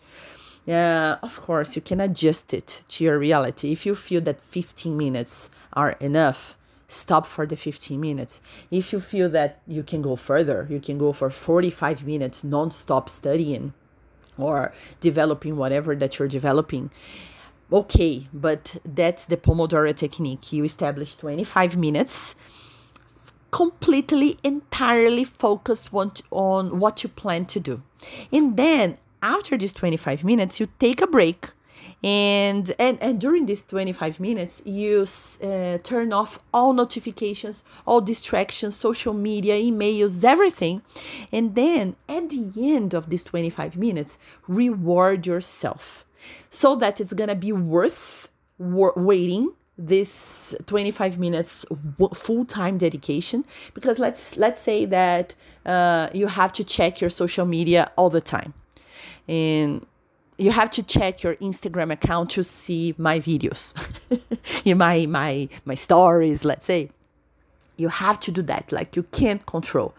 Uh, 0.65 1.17
of 1.21 1.41
course, 1.41 1.75
you 1.75 1.81
can 1.81 1.99
adjust 1.99 2.53
it 2.53 2.83
to 2.87 3.03
your 3.03 3.19
reality. 3.19 3.73
If 3.73 3.85
you 3.85 3.93
feel 3.93 4.21
that 4.21 4.39
15 4.39 4.95
minutes 4.95 5.49
are 5.73 5.91
enough, 5.99 6.55
stop 6.87 7.25
for 7.25 7.45
the 7.45 7.57
15 7.57 7.99
minutes. 7.99 8.39
If 8.71 8.93
you 8.93 9.01
feel 9.01 9.27
that 9.31 9.59
you 9.67 9.83
can 9.83 10.01
go 10.01 10.15
further, 10.15 10.67
you 10.69 10.79
can 10.79 10.97
go 10.97 11.11
for 11.11 11.29
45 11.29 12.05
minutes 12.05 12.45
non-stop 12.45 13.09
studying 13.09 13.73
or 14.37 14.73
developing 14.99 15.55
whatever 15.57 15.95
that 15.95 16.19
you're 16.19 16.27
developing. 16.27 16.89
Okay, 17.71 18.27
but 18.33 18.77
that's 18.85 19.25
the 19.25 19.37
Pomodoro 19.37 19.95
technique. 19.95 20.53
You 20.53 20.63
establish 20.63 21.15
25 21.15 21.77
minutes 21.77 22.35
completely, 23.51 24.37
entirely 24.43 25.23
focused 25.23 25.89
on 25.93 26.79
what 26.79 27.03
you 27.03 27.09
plan 27.09 27.45
to 27.45 27.59
do. 27.59 27.83
And 28.31 28.57
then 28.57 28.97
after 29.21 29.57
these 29.57 29.73
25 29.73 30.23
minutes, 30.23 30.59
you 30.59 30.67
take 30.79 31.01
a 31.01 31.07
break. 31.07 31.49
And, 32.03 32.75
and, 32.77 33.01
and 33.01 33.19
during 33.19 33.45
these 33.45 33.61
25 33.61 34.19
minutes, 34.19 34.61
you 34.65 35.07
uh, 35.41 35.77
turn 35.77 36.11
off 36.11 36.39
all 36.53 36.73
notifications, 36.73 37.63
all 37.87 38.01
distractions, 38.01 38.75
social 38.75 39.13
media, 39.13 39.55
emails, 39.55 40.23
everything. 40.23 40.81
And 41.31 41.55
then 41.55 41.95
at 42.09 42.29
the 42.29 42.51
end 42.57 42.93
of 42.93 43.09
these 43.09 43.23
25 43.23 43.77
minutes, 43.77 44.19
reward 44.47 45.25
yourself. 45.25 46.05
So 46.49 46.75
that 46.75 46.99
it's 46.99 47.13
to 47.13 47.35
be 47.35 47.53
worth 47.53 48.29
waiting 48.59 49.53
this 49.77 50.53
25 50.67 51.17
minutes 51.17 51.65
full-time 52.13 52.77
dedication. 52.77 53.45
Because 53.73 53.97
let's 53.97 54.37
let's 54.37 54.61
say 54.61 54.85
that 54.85 55.35
uh, 55.65 56.09
you 56.13 56.27
have 56.27 56.51
to 56.53 56.63
check 56.63 57.01
your 57.01 57.09
social 57.09 57.45
media 57.45 57.91
all 57.97 58.09
the 58.09 58.21
time. 58.21 58.53
And 59.27 59.85
you 60.37 60.51
have 60.51 60.69
to 60.71 60.83
check 60.83 61.23
your 61.23 61.35
instagram 61.35 61.91
account 61.91 62.29
to 62.31 62.43
see 62.43 62.95
my 62.97 63.19
videos. 63.19 63.73
My 64.77 65.05
my 65.05 65.49
my 65.65 65.75
stories 65.75 66.43
let's 66.45 66.65
say. 66.65 66.89
You 67.75 67.89
have 67.89 68.19
to 68.21 68.31
do 68.31 68.43
that 68.43 68.71
like 68.71 68.95
you 68.95 69.03
can't 69.03 69.43
control. 69.47 69.95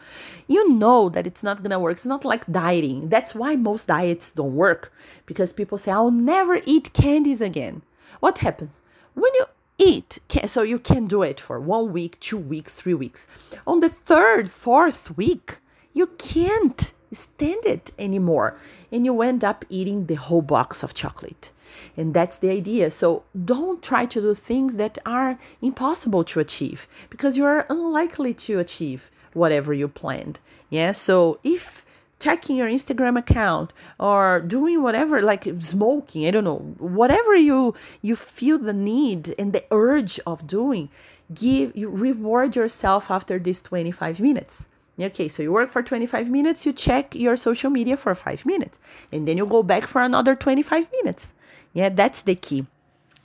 You 0.46 0.70
know 0.70 1.08
that 1.08 1.26
it's 1.26 1.42
not 1.42 1.62
gonna 1.62 1.80
work. 1.80 1.96
It's 1.96 2.06
not 2.06 2.24
like 2.24 2.46
dieting. 2.46 3.08
That's 3.08 3.34
why 3.34 3.56
most 3.56 3.88
diets 3.88 4.30
don't 4.30 4.54
work 4.54 4.92
because 5.26 5.52
people 5.52 5.78
say 5.78 5.90
i'll 5.90 6.10
never 6.10 6.60
eat 6.64 6.92
candies 6.92 7.40
again. 7.40 7.82
What 8.20 8.38
happens? 8.38 8.80
When 9.14 9.32
you 9.34 9.46
eat. 9.78 10.18
So 10.46 10.62
you 10.62 10.78
can 10.78 11.06
do 11.06 11.22
it 11.22 11.40
for 11.40 11.60
one 11.60 11.92
week, 11.92 12.18
two 12.20 12.38
weeks, 12.38 12.80
three 12.80 12.94
weeks. 12.94 13.26
On 13.66 13.80
the 13.80 13.88
third, 13.88 14.50
fourth 14.50 15.16
week, 15.16 15.58
you 15.92 16.06
can't 16.18 16.92
stand 17.14 17.64
it 17.64 17.92
anymore. 17.98 18.56
And 18.92 19.04
you 19.04 19.22
end 19.22 19.44
up 19.44 19.64
eating 19.68 20.06
the 20.06 20.14
whole 20.14 20.42
box 20.42 20.82
of 20.82 20.94
chocolate. 20.94 21.52
And 21.96 22.14
that's 22.14 22.38
the 22.38 22.50
idea. 22.50 22.90
So 22.90 23.24
don't 23.44 23.82
try 23.82 24.06
to 24.06 24.20
do 24.20 24.34
things 24.34 24.76
that 24.76 24.98
are 25.06 25.38
impossible 25.60 26.24
to 26.24 26.40
achieve 26.40 26.86
because 27.10 27.36
you 27.36 27.44
are 27.44 27.66
unlikely 27.68 28.34
to 28.34 28.58
achieve 28.58 29.10
whatever 29.32 29.72
you 29.72 29.88
planned. 29.88 30.40
Yeah. 30.70 30.92
So 30.92 31.38
if 31.42 31.84
checking 32.18 32.56
your 32.56 32.68
Instagram 32.68 33.18
account 33.18 33.72
or 33.98 34.40
doing 34.40 34.82
whatever 34.82 35.20
like 35.20 35.44
smoking 35.60 36.26
I 36.26 36.30
don't 36.30 36.44
know 36.44 36.74
whatever 36.78 37.34
you 37.34 37.74
you 38.00 38.16
feel 38.16 38.58
the 38.58 38.72
need 38.72 39.34
and 39.38 39.52
the 39.52 39.64
urge 39.70 40.18
of 40.26 40.46
doing 40.46 40.88
give 41.34 41.76
you 41.76 41.90
reward 41.90 42.56
yourself 42.56 43.10
after 43.10 43.38
these 43.38 43.60
25 43.60 44.20
minutes 44.20 44.68
okay 44.98 45.28
so 45.28 45.42
you 45.42 45.52
work 45.52 45.70
for 45.70 45.82
25 45.82 46.30
minutes 46.30 46.64
you 46.64 46.72
check 46.72 47.14
your 47.14 47.36
social 47.36 47.70
media 47.70 47.96
for 47.96 48.14
5 48.14 48.46
minutes 48.46 48.78
and 49.12 49.26
then 49.26 49.36
you 49.36 49.46
go 49.46 49.62
back 49.62 49.84
for 49.86 50.02
another 50.02 50.34
25 50.34 50.88
minutes 50.92 51.32
yeah 51.72 51.88
that's 51.88 52.22
the 52.22 52.34
key 52.34 52.66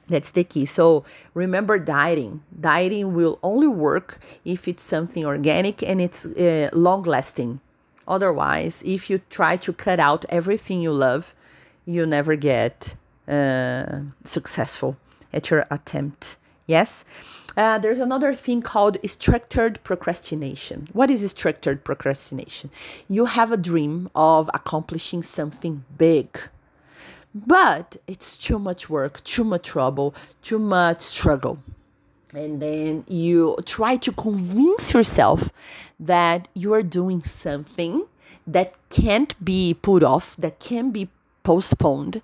that's 0.09 0.31
the 0.31 0.43
key. 0.43 0.65
So 0.65 1.05
remember 1.33 1.79
dieting. 1.79 2.41
Dieting 2.59 3.13
will 3.13 3.39
only 3.43 3.67
work 3.67 4.19
if 4.43 4.67
it's 4.67 4.83
something 4.83 5.25
organic 5.25 5.83
and 5.83 6.01
it's 6.01 6.25
uh, 6.25 6.69
long 6.73 7.03
lasting. 7.03 7.61
Otherwise, 8.07 8.81
if 8.85 9.09
you 9.09 9.21
try 9.29 9.55
to 9.57 9.71
cut 9.71 9.99
out 9.99 10.25
everything 10.29 10.81
you 10.81 10.91
love, 10.91 11.35
you 11.85 12.05
never 12.05 12.35
get 12.35 12.95
uh, 13.27 13.99
successful 14.23 14.97
at 15.31 15.51
your 15.51 15.67
attempt. 15.69 16.37
Yes? 16.65 17.05
Uh, 17.59 17.77
there's 17.77 17.99
another 17.99 18.33
thing 18.33 18.61
called 18.61 18.95
structured 19.05 19.83
procrastination. 19.83 20.87
What 20.93 21.11
is 21.11 21.29
structured 21.29 21.83
procrastination? 21.83 22.69
You 23.09 23.25
have 23.25 23.51
a 23.51 23.57
dream 23.57 24.09
of 24.15 24.49
accomplishing 24.53 25.23
something 25.23 25.83
big, 25.97 26.39
but 27.35 27.97
it's 28.07 28.37
too 28.37 28.59
much 28.59 28.89
work, 28.89 29.21
too 29.25 29.43
much 29.43 29.67
trouble, 29.67 30.15
too 30.41 30.57
much 30.57 31.01
struggle 31.01 31.59
and 32.33 32.61
then 32.61 33.03
you 33.07 33.57
try 33.65 33.95
to 33.97 34.11
convince 34.11 34.93
yourself 34.93 35.49
that 35.99 36.47
you 36.53 36.73
are 36.73 36.83
doing 36.83 37.23
something 37.23 38.05
that 38.45 38.77
can't 38.89 39.33
be 39.43 39.73
put 39.73 40.03
off, 40.03 40.35
that 40.37 40.59
can 40.59 40.91
be 40.91 41.09
postponed, 41.49 42.21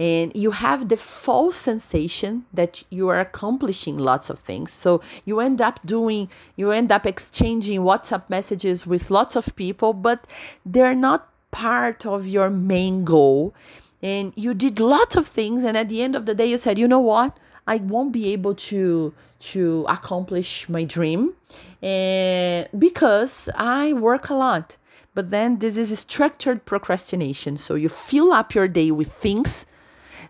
and 0.00 0.34
you 0.34 0.50
have 0.50 0.88
the 0.88 0.96
false 0.96 1.54
sensation 1.54 2.44
that 2.52 2.82
you 2.90 3.08
are 3.08 3.20
accomplishing 3.20 3.96
lots 3.96 4.26
of 4.30 4.40
things. 4.40 4.72
So 4.72 5.00
you 5.24 5.38
end 5.38 5.60
up 5.62 5.78
doing, 5.86 6.28
you 6.56 6.72
end 6.72 6.90
up 6.90 7.06
exchanging 7.06 7.82
WhatsApp 7.82 8.24
messages 8.28 8.84
with 8.84 9.12
lots 9.12 9.36
of 9.36 9.54
people, 9.54 9.92
but 9.92 10.26
they're 10.66 11.00
not 11.08 11.28
part 11.52 12.04
of 12.04 12.26
your 12.26 12.50
main 12.50 13.04
goal. 13.04 13.54
And 14.02 14.32
you 14.34 14.54
did 14.54 14.80
lots 14.80 15.14
of 15.14 15.24
things, 15.24 15.62
and 15.62 15.76
at 15.76 15.88
the 15.88 16.02
end 16.02 16.16
of 16.16 16.26
the 16.26 16.34
day, 16.34 16.46
you 16.46 16.58
said, 16.58 16.76
you 16.76 16.88
know 16.88 17.04
what? 17.14 17.38
I 17.68 17.76
won't 17.76 18.10
be 18.10 18.32
able 18.32 18.56
to 18.70 19.14
to 19.52 19.84
accomplish 19.88 20.68
my 20.68 20.84
dream 20.84 21.34
and 21.82 22.66
because 22.86 23.48
I 23.54 23.92
work 23.92 24.30
a 24.30 24.34
lot. 24.34 24.76
But 25.14 25.30
then 25.30 25.58
this 25.60 25.76
is 25.76 25.92
a 25.92 25.96
structured 25.96 26.64
procrastination. 26.64 27.56
So 27.56 27.74
you 27.76 27.88
fill 27.88 28.32
up 28.32 28.54
your 28.54 28.68
day 28.68 28.90
with 28.90 29.12
things 29.12 29.66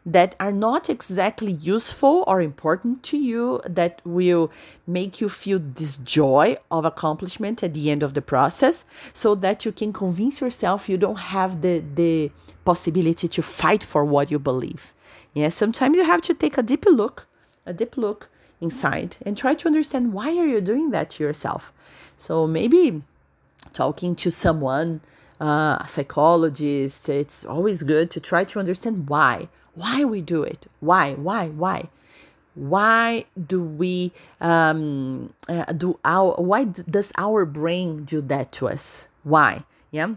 that 0.06 0.34
are 0.38 0.52
not 0.52 0.90
exactly 0.90 1.52
useful 1.52 2.24
or 2.26 2.40
important 2.42 3.02
to 3.02 3.16
you 3.16 3.60
that 3.66 4.02
will 4.04 4.50
make 4.86 5.20
you 5.20 5.28
feel 5.28 5.58
this 5.58 5.96
joy 5.96 6.56
of 6.70 6.84
accomplishment 6.84 7.62
at 7.62 7.74
the 7.74 7.90
end 7.90 8.02
of 8.02 8.14
the 8.14 8.22
process 8.22 8.84
so 9.12 9.34
that 9.34 9.64
you 9.64 9.72
can 9.72 9.92
convince 9.92 10.40
yourself 10.40 10.88
you 10.88 10.98
don't 10.98 11.18
have 11.34 11.62
the 11.62 11.82
the 11.94 12.30
possibility 12.64 13.28
to 13.28 13.42
fight 13.42 13.82
for 13.82 14.04
what 14.04 14.30
you 14.30 14.38
believe 14.38 14.92
yeah 15.32 15.48
sometimes 15.48 15.96
you 15.96 16.04
have 16.04 16.20
to 16.20 16.34
take 16.34 16.58
a 16.58 16.62
deep 16.62 16.84
look 16.86 17.26
a 17.64 17.72
deep 17.72 17.96
look 17.96 18.28
inside 18.60 19.16
and 19.24 19.36
try 19.36 19.54
to 19.54 19.66
understand 19.66 20.12
why 20.12 20.36
are 20.36 20.46
you 20.46 20.60
doing 20.60 20.90
that 20.90 21.10
to 21.10 21.22
yourself 21.22 21.72
so 22.18 22.46
maybe 22.46 23.02
talking 23.72 24.14
to 24.16 24.30
someone 24.30 25.00
uh, 25.40 25.78
a 25.80 25.86
psychologist 25.88 27.08
it's 27.08 27.44
always 27.44 27.82
good 27.82 28.10
to 28.10 28.20
try 28.20 28.44
to 28.44 28.58
understand 28.58 29.08
why. 29.08 29.48
Why 29.74 30.04
we 30.04 30.20
do 30.20 30.42
it? 30.42 30.66
Why 30.80 31.14
why 31.14 31.48
why? 31.48 31.90
Why 32.54 33.24
do 33.34 33.60
we 33.60 34.12
um, 34.40 35.34
uh, 35.48 35.72
do 35.72 35.98
our 36.04 36.34
why 36.34 36.64
does 36.64 37.12
our 37.18 37.44
brain 37.44 38.04
do 38.04 38.20
that 38.22 38.52
to 38.52 38.68
us? 38.68 39.08
Why? 39.24 39.64
Yeah? 39.90 40.14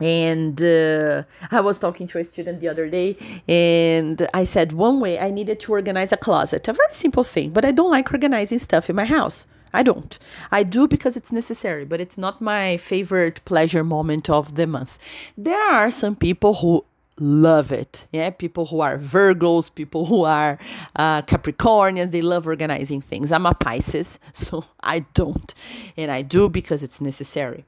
And 0.00 0.62
uh, 0.62 1.24
I 1.50 1.60
was 1.60 1.78
talking 1.78 2.06
to 2.06 2.18
a 2.18 2.24
student 2.24 2.60
the 2.60 2.68
other 2.68 2.88
day, 2.88 3.16
and 3.48 4.28
I 4.32 4.44
said 4.44 4.72
one 4.72 5.00
way 5.00 5.18
I 5.18 5.30
needed 5.30 5.58
to 5.60 5.72
organize 5.72 6.12
a 6.12 6.16
closet. 6.16 6.68
A 6.68 6.72
very 6.72 6.92
simple 6.92 7.24
thing, 7.24 7.50
but 7.50 7.64
I 7.64 7.72
don't 7.72 7.90
like 7.90 8.12
organizing 8.12 8.60
stuff 8.60 8.88
in 8.88 8.96
my 8.96 9.04
house. 9.04 9.46
I 9.72 9.82
don't. 9.82 10.18
I 10.50 10.62
do 10.62 10.88
because 10.88 11.16
it's 11.16 11.32
necessary, 11.32 11.84
but 11.84 12.00
it's 12.00 12.18
not 12.18 12.40
my 12.40 12.76
favorite 12.76 13.44
pleasure 13.44 13.84
moment 13.84 14.30
of 14.30 14.56
the 14.56 14.66
month. 14.66 14.98
There 15.36 15.60
are 15.60 15.90
some 15.90 16.16
people 16.16 16.54
who 16.54 16.84
love 17.20 17.72
it. 17.72 18.06
Yeah, 18.12 18.30
people 18.30 18.66
who 18.66 18.80
are 18.80 18.98
Virgos, 18.98 19.74
people 19.74 20.06
who 20.06 20.24
are 20.24 20.58
uh, 20.96 21.22
Capricornians, 21.22 22.10
they 22.10 22.22
love 22.22 22.46
organizing 22.46 23.00
things. 23.00 23.32
I'm 23.32 23.46
a 23.46 23.54
Pisces, 23.54 24.18
so 24.32 24.64
I 24.80 25.00
don't. 25.14 25.54
And 25.96 26.10
I 26.10 26.22
do 26.22 26.48
because 26.48 26.82
it's 26.82 27.00
necessary. 27.00 27.64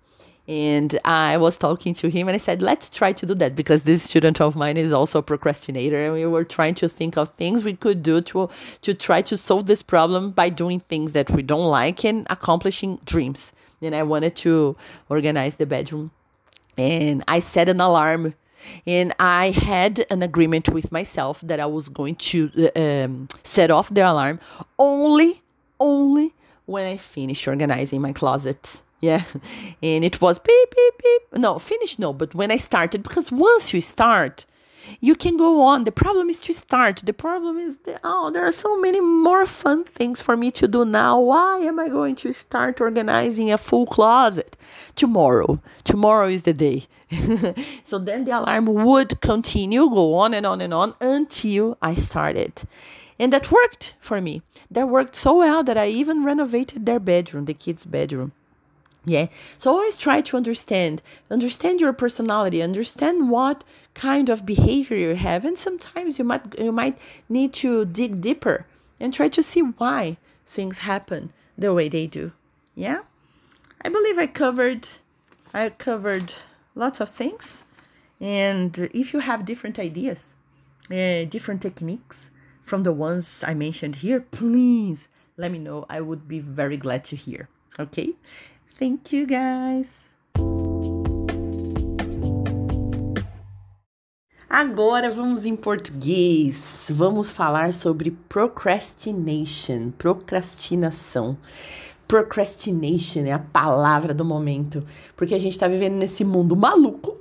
And 0.51 0.99
I 1.05 1.37
was 1.37 1.57
talking 1.57 1.95
to 1.95 2.09
him 2.11 2.27
and 2.27 2.35
I 2.35 2.39
said, 2.39 2.61
let's 2.61 2.91
try 2.91 3.13
to 3.13 3.25
do 3.25 3.35
that 3.35 3.55
because 3.55 3.85
this 3.85 4.03
student 4.03 4.41
of 4.41 4.57
mine 4.57 4.77
is 4.77 4.93
also 4.93 5.21
a 5.21 5.23
procrastinator. 5.23 6.07
And 6.07 6.15
we 6.15 6.27
were 6.27 6.43
trying 6.43 6.75
to 6.77 6.89
think 6.89 7.17
of 7.17 7.29
things 7.35 7.63
we 7.63 7.75
could 7.75 8.03
do 8.03 8.21
to, 8.23 8.51
to 8.83 8.93
try 8.93 9.23
to 9.23 9.37
solve 9.37 9.67
this 9.67 9.81
problem 9.81 10.33
by 10.33 10.49
doing 10.49 10.81
things 10.81 11.13
that 11.13 11.31
we 11.31 11.45
don't 11.45 11.69
like 11.69 12.05
and 12.05 12.27
accomplishing 12.31 12.99
dreams. 13.05 13.53
And 13.81 13.95
I 13.95 14.03
wanted 14.03 14.35
to 14.37 14.77
organize 15.09 15.55
the 15.55 15.67
bedroom. 15.67 16.11
And 16.77 17.23
I 17.29 17.39
set 17.39 17.69
an 17.69 17.81
alarm 17.81 18.35
and 18.89 19.15
I 19.21 19.53
had 19.53 20.05
an 20.11 20.21
agreement 20.25 20.69
with 20.71 20.91
myself 20.91 21.43
that 21.43 21.61
I 21.61 21.67
was 21.67 21.89
going 21.89 22.17
to 22.17 22.51
uh, 22.75 23.05
um, 23.05 23.29
set 23.45 23.71
off 23.71 23.95
the 23.95 24.01
alarm 24.01 24.41
only, 24.81 25.43
only 25.79 26.35
when 26.67 26.89
I 26.89 26.97
finished 26.97 27.47
organizing 27.47 28.01
my 28.01 28.13
closet. 28.13 28.83
Yeah. 29.01 29.25
And 29.83 30.05
it 30.05 30.21
was 30.21 30.39
beep, 30.39 30.75
beep, 30.77 30.95
beep. 31.03 31.41
No, 31.41 31.59
finish, 31.59 31.99
no. 31.99 32.13
But 32.13 32.35
when 32.35 32.51
I 32.51 32.57
started, 32.57 33.03
because 33.03 33.33
once 33.33 33.73
you 33.73 33.81
start, 33.81 34.47
you 35.01 35.15
can 35.15 35.37
go 35.37 35.63
on. 35.63 35.85
The 35.85 35.93
problem 35.93 36.29
is 36.29 36.41
to 36.43 36.53
start. 36.53 37.03
The 37.05 37.13
problem 37.13 37.59
is 37.59 37.79
that, 37.79 38.01
oh, 38.05 38.31
there 38.31 38.47
are 38.47 38.53
so 38.53 38.79
many 38.81 39.01
more 39.01 39.47
fun 39.47 39.85
things 39.85 40.21
for 40.21 40.37
me 40.37 40.51
to 40.53 40.69
do 40.69 40.85
now. 40.85 41.21
Why 41.21 41.59
am 41.61 41.79
I 41.79 41.89
going 41.89 42.17
to 42.17 42.33
start 42.33 42.81
organizing 42.81 43.53
a 43.53 43.59
full 43.59 43.87
closet 43.87 44.57
tomorrow? 44.95 45.61
Tomorrow 45.85 46.29
is 46.29 46.43
the 46.45 46.53
day. 46.53 46.85
so 47.85 47.99
then 47.99 48.25
the 48.25 48.39
alarm 48.39 48.67
would 48.67 49.21
continue, 49.21 49.89
go 49.89 50.15
on 50.15 50.35
and 50.35 50.47
on 50.47 50.61
and 50.61 50.73
on 50.73 50.95
until 51.01 51.77
I 51.83 51.95
started. 51.95 52.63
And 53.19 53.33
that 53.33 53.53
worked 53.53 53.97
for 54.01 54.21
me. 54.21 54.43
That 54.71 54.89
worked 54.89 55.15
so 55.15 55.39
well 55.39 55.63
that 55.65 55.77
I 55.77 55.89
even 55.89 56.25
renovated 56.25 56.87
their 56.87 57.01
bedroom, 57.01 57.45
the 57.45 57.55
kids' 57.55 57.85
bedroom. 57.85 58.33
Yeah. 59.05 59.29
So 59.57 59.71
always 59.71 59.97
try 59.97 60.21
to 60.21 60.37
understand, 60.37 61.03
understand 61.31 61.81
your 61.81 61.93
personality, 61.93 62.63
understand 62.63 63.31
what 63.31 63.65
kind 63.95 64.29
of 64.29 64.45
behavior 64.45 64.97
you 64.97 65.15
have, 65.15 65.45
and 65.45 65.57
sometimes 65.57 66.19
you 66.19 66.25
might 66.25 66.59
you 66.59 66.73
might 66.73 66.99
need 67.29 67.53
to 67.55 67.87
dig 67.87 68.21
deeper 68.21 68.67
and 68.99 69.15
try 69.15 69.29
to 69.29 69.43
see 69.43 69.63
why 69.63 70.19
things 70.47 70.79
happen 70.79 71.33
the 71.57 71.73
way 71.73 71.89
they 71.89 72.07
do. 72.07 72.33
Yeah. 72.75 73.01
I 73.83 73.89
believe 73.89 74.19
I 74.19 74.27
covered 74.27 74.89
I 75.55 75.71
covered 75.71 76.35
lots 76.75 77.01
of 77.01 77.09
things. 77.09 77.65
And 78.21 78.77
if 78.93 79.15
you 79.15 79.21
have 79.21 79.47
different 79.47 79.79
ideas, 79.79 80.35
uh, 80.91 81.25
different 81.25 81.63
techniques 81.63 82.31
from 82.63 82.83
the 82.83 82.93
ones 82.93 83.43
I 83.47 83.55
mentioned 83.55 83.97
here, 83.97 84.21
please 84.21 85.09
let 85.37 85.51
me 85.51 85.59
know. 85.59 85.87
I 85.89 86.01
would 86.03 86.29
be 86.29 86.39
very 86.39 86.77
glad 86.77 87.05
to 87.05 87.17
hear. 87.17 87.49
Okay? 87.79 88.15
Thank 88.81 89.15
you 89.15 89.27
guys. 89.27 90.09
Agora 94.49 95.11
vamos 95.11 95.45
em 95.45 95.55
português. 95.55 96.87
Vamos 96.89 97.31
falar 97.31 97.75
sobre 97.75 98.11
procrastination, 98.11 99.91
procrastinação. 99.99 101.37
Procrastination 102.09 103.27
é 103.27 103.33
a 103.33 103.39
palavra 103.39 104.15
do 104.15 104.25
momento, 104.25 104.83
porque 105.15 105.35
a 105.35 105.39
gente 105.39 105.53
está 105.53 105.69
vivendo 105.69 105.97
nesse 105.97 106.25
mundo 106.25 106.57
maluco 106.57 107.19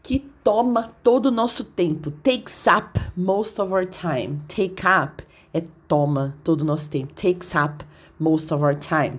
que 0.00 0.20
toma 0.44 0.94
todo 1.02 1.26
o 1.26 1.32
nosso 1.32 1.64
tempo. 1.64 2.12
Takes 2.22 2.66
up 2.68 3.00
most 3.16 3.60
of 3.60 3.74
our 3.74 3.84
time. 3.84 4.40
Take 4.46 4.86
up 4.86 5.26
é 5.52 5.64
toma 5.88 6.36
todo 6.44 6.60
o 6.60 6.64
nosso 6.64 6.88
tempo. 6.88 7.12
Takes 7.14 7.52
up 7.56 7.84
most 8.20 8.54
of 8.54 8.62
our 8.62 8.76
time. 8.76 9.18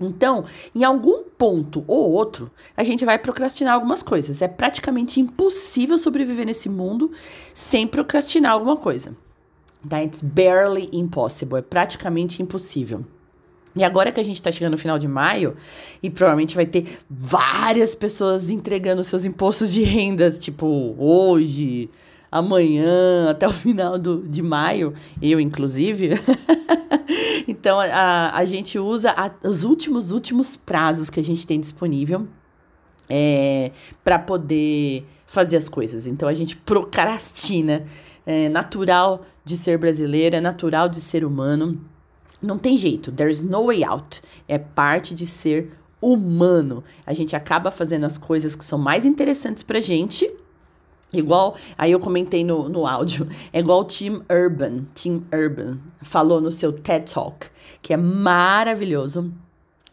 Então, 0.00 0.44
em 0.74 0.84
algum 0.84 1.24
ponto 1.24 1.82
ou 1.86 2.12
outro, 2.12 2.50
a 2.76 2.84
gente 2.84 3.04
vai 3.04 3.18
procrastinar 3.18 3.74
algumas 3.74 4.02
coisas. 4.02 4.42
É 4.42 4.48
praticamente 4.48 5.20
impossível 5.20 5.96
sobreviver 5.96 6.44
nesse 6.44 6.68
mundo 6.68 7.10
sem 7.54 7.86
procrastinar 7.86 8.52
alguma 8.52 8.76
coisa. 8.76 9.16
That's 9.88 10.20
barely 10.20 10.90
impossible. 10.92 11.58
É 11.58 11.62
praticamente 11.62 12.42
impossível. 12.42 13.04
E 13.74 13.84
agora 13.84 14.10
que 14.10 14.18
a 14.18 14.24
gente 14.24 14.36
está 14.36 14.50
chegando 14.50 14.72
no 14.72 14.78
final 14.78 14.98
de 14.98 15.06
maio, 15.06 15.54
e 16.02 16.08
provavelmente 16.08 16.54
vai 16.54 16.64
ter 16.64 16.98
várias 17.10 17.94
pessoas 17.94 18.48
entregando 18.48 19.04
seus 19.04 19.24
impostos 19.24 19.70
de 19.70 19.82
rendas, 19.82 20.38
tipo, 20.38 20.94
hoje, 20.98 21.90
amanhã, 22.38 23.28
até 23.30 23.46
o 23.46 23.52
final 23.52 23.98
do, 23.98 24.22
de 24.26 24.42
maio, 24.42 24.94
eu 25.20 25.40
inclusive. 25.40 26.10
então 27.48 27.78
a, 27.80 28.30
a 28.34 28.44
gente 28.44 28.78
usa 28.78 29.12
a, 29.16 29.30
os 29.46 29.64
últimos, 29.64 30.10
últimos 30.10 30.56
prazos 30.56 31.10
que 31.10 31.20
a 31.20 31.24
gente 31.24 31.46
tem 31.46 31.60
disponível 31.60 32.26
é, 33.08 33.72
para 34.02 34.18
poder 34.18 35.06
fazer 35.26 35.56
as 35.56 35.68
coisas. 35.68 36.06
Então 36.06 36.28
a 36.28 36.34
gente 36.34 36.56
procrastina. 36.56 37.84
É 38.28 38.48
natural 38.48 39.24
de 39.44 39.56
ser 39.56 39.78
brasileira, 39.78 40.38
é 40.38 40.40
natural 40.40 40.88
de 40.88 41.00
ser 41.00 41.24
humano. 41.24 41.80
Não 42.42 42.58
tem 42.58 42.76
jeito, 42.76 43.12
there's 43.12 43.40
no 43.42 43.66
way 43.66 43.84
out. 43.84 44.20
É 44.48 44.58
parte 44.58 45.14
de 45.14 45.24
ser 45.24 45.70
humano. 46.00 46.82
A 47.06 47.12
gente 47.12 47.36
acaba 47.36 47.70
fazendo 47.70 48.04
as 48.04 48.18
coisas 48.18 48.56
que 48.56 48.64
são 48.64 48.78
mais 48.78 49.04
interessantes 49.04 49.62
pra 49.62 49.80
gente 49.80 50.28
Igual, 51.18 51.56
aí 51.76 51.92
eu 51.92 51.98
comentei 51.98 52.44
no, 52.44 52.68
no 52.68 52.86
áudio, 52.86 53.28
é 53.52 53.58
igual 53.58 53.80
o 53.80 53.84
Tim 53.84 54.22
Urban, 54.30 54.84
Tim 54.94 55.24
Urban 55.32 55.78
falou 56.02 56.40
no 56.40 56.50
seu 56.50 56.72
TED 56.72 57.12
Talk, 57.12 57.48
que 57.82 57.92
é 57.92 57.96
maravilhoso. 57.96 59.32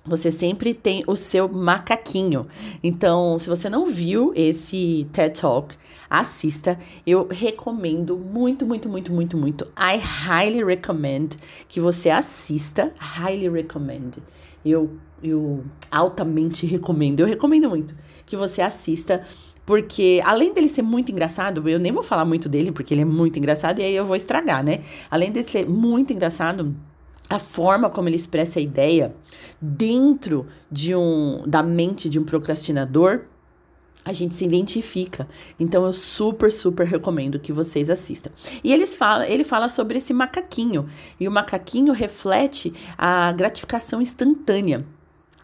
Você 0.06 0.34
sempre 0.34 0.74
tem 0.74 1.02
o 1.08 1.16
seu 1.16 1.48
macaquinho. 1.48 2.46
Então, 2.84 3.40
se 3.40 3.48
você 3.48 3.70
não 3.70 3.90
viu 3.90 4.34
esse 4.36 5.08
TED 5.14 5.40
Talk, 5.40 5.76
assista. 6.14 6.78
Eu 7.08 7.28
recomendo 7.28 8.16
muito, 8.18 8.68
muito, 8.68 8.88
muito, 8.88 9.12
muito, 9.12 9.36
muito. 9.36 9.66
I 9.78 9.98
highly 9.98 10.64
recommend 10.64 11.38
que 11.68 11.80
você 11.80 12.12
assista. 12.12 12.94
Highly 13.00 13.50
recommend. 13.50 14.22
Eu, 14.64 14.92
eu 15.24 15.64
altamente 15.90 16.68
recomendo. 16.68 17.22
Eu 17.22 17.26
recomendo 17.26 17.68
muito 17.68 17.96
que 18.26 18.38
você 18.38 18.62
assista 18.62 19.24
porque, 19.66 20.22
além 20.26 20.54
dele 20.54 20.68
ser 20.68 20.82
muito 20.82 21.12
engraçado, 21.12 21.68
eu 21.70 21.80
nem 21.80 21.92
vou 21.92 22.04
falar 22.04 22.26
muito 22.26 22.50
dele, 22.50 22.72
porque 22.72 22.94
ele 22.94 23.02
é 23.02 23.06
muito 23.06 23.40
engraçado, 23.40 23.80
e 23.80 23.84
aí 23.84 23.96
eu 23.96 24.06
vou 24.06 24.16
estragar, 24.16 24.64
né? 24.64 24.82
Além 25.10 25.32
de 25.32 25.44
ser 25.44 25.68
muito 25.68 26.12
engraçado, 26.12 26.76
a 27.30 27.40
forma 27.40 27.90
como 27.90 28.10
ele 28.10 28.16
expressa 28.16 28.60
a 28.60 28.62
ideia 28.62 29.16
dentro 29.62 30.46
de 30.72 30.96
um 30.96 31.44
da 31.48 31.64
mente 31.64 32.10
de 32.10 32.20
um 32.20 32.24
procrastinador, 32.24 33.22
a 34.06 34.12
gente 34.12 34.34
se 34.34 34.46
identifica. 34.46 35.28
Então 35.60 35.86
eu 35.86 35.94
super, 35.94 36.52
super 36.52 36.86
recomendo 36.86 37.40
que 37.40 37.54
vocês 37.54 37.90
assistam. 37.90 38.32
E 38.64 38.74
eles 38.74 38.94
fala, 38.96 39.28
ele 39.28 39.44
fala 39.44 39.70
sobre 39.70 39.98
esse 39.98 40.14
macaquinho. 40.14 40.88
E 41.20 41.28
o 41.28 41.32
macaquinho 41.32 41.94
reflete 41.94 42.74
a 42.98 43.32
gratificação 43.32 44.02
instantânea. 44.02 44.86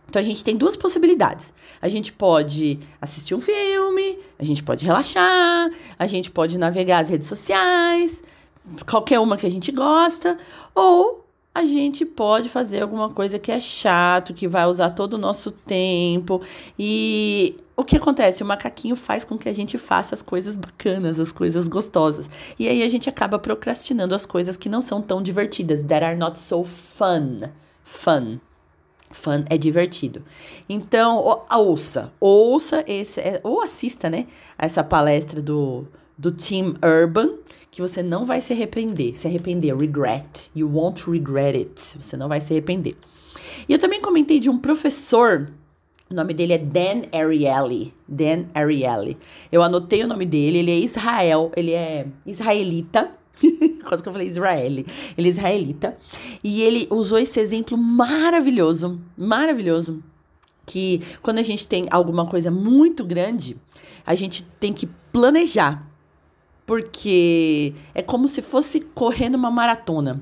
Então 0.09 0.19
a 0.19 0.25
gente 0.25 0.43
tem 0.43 0.57
duas 0.57 0.75
possibilidades. 0.75 1.53
A 1.81 1.87
gente 1.87 2.11
pode 2.11 2.79
assistir 2.99 3.35
um 3.35 3.41
filme, 3.41 4.17
a 4.37 4.43
gente 4.43 4.63
pode 4.63 4.83
relaxar, 4.83 5.69
a 5.97 6.07
gente 6.07 6.31
pode 6.31 6.57
navegar 6.57 6.99
as 6.99 7.09
redes 7.09 7.27
sociais, 7.27 8.23
qualquer 8.89 9.19
uma 9.19 9.37
que 9.37 9.45
a 9.45 9.51
gente 9.51 9.71
gosta, 9.71 10.37
ou 10.73 11.25
a 11.53 11.63
gente 11.63 12.05
pode 12.05 12.49
fazer 12.49 12.81
alguma 12.81 13.09
coisa 13.09 13.37
que 13.37 13.51
é 13.51 13.59
chato, 13.59 14.33
que 14.33 14.47
vai 14.47 14.65
usar 14.65 14.91
todo 14.91 15.13
o 15.13 15.17
nosso 15.17 15.51
tempo. 15.51 16.41
E 16.77 17.55
o 17.75 17.83
que 17.83 17.97
acontece? 17.97 18.41
O 18.41 18.45
macaquinho 18.45 18.95
faz 18.95 19.23
com 19.23 19.37
que 19.37 19.47
a 19.47 19.53
gente 19.53 19.77
faça 19.77 20.15
as 20.15 20.21
coisas 20.21 20.55
bacanas, 20.55 21.19
as 21.19 21.31
coisas 21.31 21.67
gostosas. 21.67 22.29
E 22.57 22.67
aí 22.67 22.81
a 22.81 22.89
gente 22.89 23.09
acaba 23.09 23.37
procrastinando 23.37 24.15
as 24.15 24.25
coisas 24.25 24.57
que 24.57 24.69
não 24.69 24.81
são 24.81 25.01
tão 25.01 25.21
divertidas, 25.21 25.83
that 25.83 26.03
are 26.03 26.17
not 26.17 26.39
so 26.39 26.63
fun. 26.63 27.49
Fun. 27.83 28.39
Fun 29.11 29.43
é 29.49 29.57
divertido. 29.57 30.23
Então, 30.67 31.43
ouça, 31.51 32.11
ouça 32.19 32.83
esse, 32.87 33.19
é, 33.19 33.39
ou 33.43 33.61
assista, 33.61 34.09
né, 34.09 34.27
essa 34.57 34.83
palestra 34.83 35.41
do, 35.41 35.87
do 36.17 36.31
Team 36.31 36.75
Urban, 36.83 37.37
que 37.71 37.81
você 37.81 38.03
não 38.03 38.25
vai 38.25 38.41
se 38.41 38.53
arrepender, 38.53 39.17
se 39.17 39.27
arrepender, 39.27 39.75
regret, 39.75 40.51
you 40.55 40.69
won't 40.69 41.09
regret 41.09 41.55
it, 41.55 41.97
você 41.99 42.15
não 42.15 42.27
vai 42.27 42.39
se 42.39 42.53
arrepender. 42.53 42.95
E 43.67 43.73
eu 43.73 43.79
também 43.79 44.01
comentei 44.01 44.39
de 44.39 44.49
um 44.49 44.57
professor, 44.57 45.49
o 46.09 46.13
nome 46.13 46.33
dele 46.33 46.53
é 46.53 46.57
Dan 46.57 47.03
Ariely, 47.11 47.93
Dan 48.07 48.45
Ariely. 48.53 49.17
Eu 49.51 49.61
anotei 49.63 50.03
o 50.03 50.07
nome 50.07 50.25
dele, 50.25 50.59
ele 50.59 50.71
é 50.71 50.79
Israel, 50.79 51.51
ele 51.55 51.71
é 51.71 52.05
israelita, 52.25 53.11
Quase 53.87 54.03
que 54.03 54.09
eu 54.09 54.13
falei 54.13 54.27
Israel. 54.27 54.65
Ele 54.65 54.85
é 55.17 55.21
israelita. 55.21 55.97
E 56.43 56.61
ele 56.61 56.87
usou 56.89 57.17
esse 57.17 57.39
exemplo 57.39 57.77
maravilhoso, 57.77 58.99
maravilhoso. 59.17 60.03
Que 60.65 61.01
quando 61.21 61.39
a 61.39 61.43
gente 61.43 61.67
tem 61.67 61.87
alguma 61.89 62.25
coisa 62.25 62.51
muito 62.51 63.03
grande, 63.03 63.57
a 64.05 64.15
gente 64.15 64.43
tem 64.59 64.73
que 64.73 64.87
planejar. 65.11 65.87
Porque 66.65 67.73
é 67.95 68.01
como 68.01 68.27
se 68.27 68.41
fosse 68.41 68.79
correndo 68.79 69.35
uma 69.35 69.49
maratona. 69.49 70.21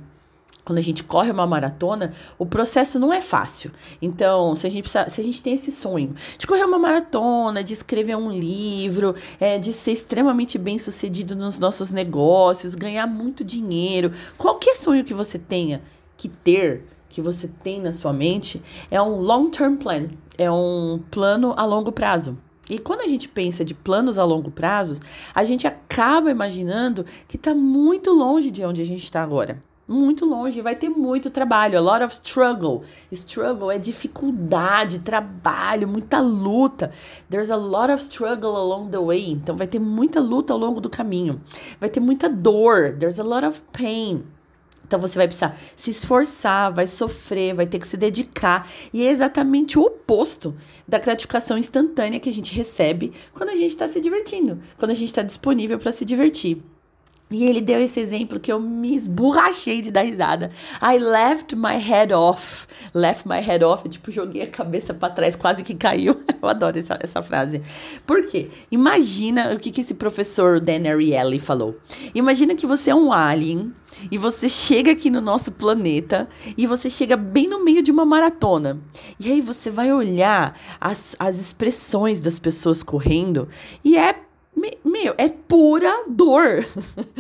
Quando 0.68 0.80
a 0.80 0.82
gente 0.82 1.02
corre 1.02 1.32
uma 1.32 1.48
maratona, 1.48 2.12
o 2.38 2.46
processo 2.46 3.00
não 3.00 3.14
é 3.14 3.22
fácil. 3.22 3.72
Então, 4.02 4.54
se 4.54 4.68
a 4.68 4.70
gente, 4.70 4.82
precisa, 4.82 5.08
se 5.08 5.22
a 5.22 5.24
gente 5.24 5.42
tem 5.42 5.54
esse 5.54 5.72
sonho 5.72 6.14
de 6.38 6.46
correr 6.46 6.66
uma 6.66 6.78
maratona, 6.78 7.64
de 7.64 7.72
escrever 7.72 8.18
um 8.18 8.30
livro, 8.30 9.16
é, 9.40 9.58
de 9.58 9.72
ser 9.72 9.94
extremamente 9.94 10.58
bem 10.58 10.78
sucedido 10.78 11.38
nos 11.38 11.58
nossos 11.58 11.92
negócios, 11.92 12.76
ganhar 12.76 13.08
muito 13.08 13.46
dinheiro, 13.46 14.12
qualquer 14.38 14.76
sonho 14.76 15.06
que 15.06 15.14
você 15.14 15.40
tenha 15.40 15.82
que 16.18 16.28
ter, 16.28 16.86
que 17.08 17.22
você 17.22 17.48
tem 17.48 17.80
na 17.80 17.94
sua 17.94 18.12
mente, 18.12 18.62
é 18.92 19.02
um 19.02 19.22
long-term 19.22 19.78
plan, 19.78 20.10
é 20.38 20.52
um 20.52 21.02
plano 21.10 21.54
a 21.56 21.64
longo 21.64 21.94
prazo. 21.94 22.38
E 22.70 22.78
quando 22.78 23.00
a 23.00 23.08
gente 23.08 23.30
pensa 23.30 23.64
de 23.64 23.74
planos 23.74 24.20
a 24.20 24.26
longo 24.26 24.52
prazo, 24.52 25.00
a 25.34 25.46
gente 25.46 25.66
acaba 25.66 26.30
imaginando 26.30 27.06
que 27.26 27.38
está 27.38 27.56
muito 27.56 28.12
longe 28.12 28.52
de 28.52 28.66
onde 28.66 28.82
a 28.82 28.86
gente 28.86 29.06
está 29.06 29.24
agora 29.24 29.62
muito 29.88 30.26
longe, 30.26 30.62
vai 30.62 30.76
ter 30.76 30.90
muito 30.90 31.30
trabalho, 31.30 31.78
a 31.78 31.82
lot 31.82 32.04
of 32.04 32.14
struggle. 32.14 32.84
Struggle 33.12 33.72
é 33.72 33.78
dificuldade, 33.78 35.00
trabalho, 35.00 35.88
muita 35.88 36.20
luta. 36.20 36.92
There's 37.30 37.50
a 37.50 37.56
lot 37.56 37.92
of 37.92 38.02
struggle 38.02 38.56
along 38.56 38.90
the 38.90 39.00
way. 39.00 39.32
Então 39.32 39.56
vai 39.56 39.68
ter 39.68 39.80
muita 39.80 40.20
luta 40.20 40.52
ao 40.52 40.60
longo 40.60 40.82
do 40.82 40.90
caminho. 40.90 41.42
Vai 41.80 41.90
ter 41.90 42.00
muita 42.00 42.30
dor. 42.30 42.96
There's 43.00 43.20
a 43.20 43.24
lot 43.24 43.46
of 43.46 43.62
pain. 43.72 44.26
Então 44.88 45.00
você 45.00 45.18
vai 45.18 45.28
precisar 45.28 45.58
se 45.76 45.92
esforçar, 45.92 46.72
vai 46.72 46.88
sofrer, 46.88 47.54
vai 47.54 47.68
ter 47.68 47.78
que 47.78 47.88
se 47.88 47.98
dedicar. 47.98 48.70
E 48.94 49.06
é 49.06 49.12
exatamente 49.12 49.78
o 49.78 49.84
oposto 49.84 50.56
da 50.88 50.98
gratificação 50.98 51.58
instantânea 51.58 52.20
que 52.20 52.30
a 52.30 52.34
gente 52.34 52.56
recebe 52.56 53.12
quando 53.34 53.50
a 53.50 53.56
gente 53.56 53.68
está 53.68 53.88
se 53.88 54.00
divertindo, 54.00 54.60
quando 54.78 54.92
a 54.92 54.96
gente 54.96 55.10
está 55.10 55.22
disponível 55.22 55.78
para 55.78 55.92
se 55.92 56.06
divertir. 56.06 56.64
E 57.30 57.46
ele 57.46 57.60
deu 57.60 57.82
esse 57.82 58.00
exemplo 58.00 58.40
que 58.40 58.50
eu 58.50 58.58
me 58.58 58.96
esborrachei 58.96 59.82
de 59.82 59.92
dar 59.92 60.04
risada. 60.04 60.50
I 60.82 60.98
left 60.98 61.56
my 61.58 61.76
head 61.76 62.14
off. 62.14 62.66
Left 62.94 63.28
my 63.28 63.42
head 63.42 63.66
off. 63.66 63.88
Tipo, 63.90 64.12
joguei 64.12 64.44
a 64.44 64.48
cabeça 64.48 64.94
para 64.94 65.14
trás, 65.14 65.36
quase 65.36 65.62
que 65.62 65.76
caiu. 65.76 66.16
Eu 66.42 66.48
adoro 66.48 66.80
essa, 66.80 66.98
essa 67.02 67.22
frase. 67.22 67.62
Por 68.06 68.26
quê? 68.28 68.48
Imagina 68.72 69.54
o 69.54 69.60
que, 69.60 69.72
que 69.72 69.82
esse 69.82 69.94
professor 69.94 70.62
Dan 70.62 70.90
Ariely 70.90 71.40
falou. 71.40 71.78
Imagina 72.16 72.56
que 72.56 72.66
você 72.66 72.92
é 72.92 72.96
um 72.96 73.12
alien 73.12 73.74
e 74.10 74.18
você 74.18 74.48
chega 74.48 74.92
aqui 74.92 75.10
no 75.10 75.20
nosso 75.20 75.52
planeta 75.52 76.30
e 76.58 76.66
você 76.66 76.90
chega 76.90 77.18
bem 77.18 77.48
no 77.48 77.64
meio 77.64 77.82
de 77.82 77.92
uma 77.92 78.06
maratona. 78.06 78.80
E 79.20 79.32
aí 79.32 79.42
você 79.42 79.70
vai 79.70 79.92
olhar 79.92 80.58
as, 80.80 81.16
as 81.20 81.40
expressões 81.40 82.22
das 82.22 82.40
pessoas 82.40 82.84
correndo 82.84 83.50
e 83.84 83.98
é 83.98 84.16
meu, 84.84 85.14
é 85.18 85.30
pura 85.30 86.04
dor. 86.08 86.66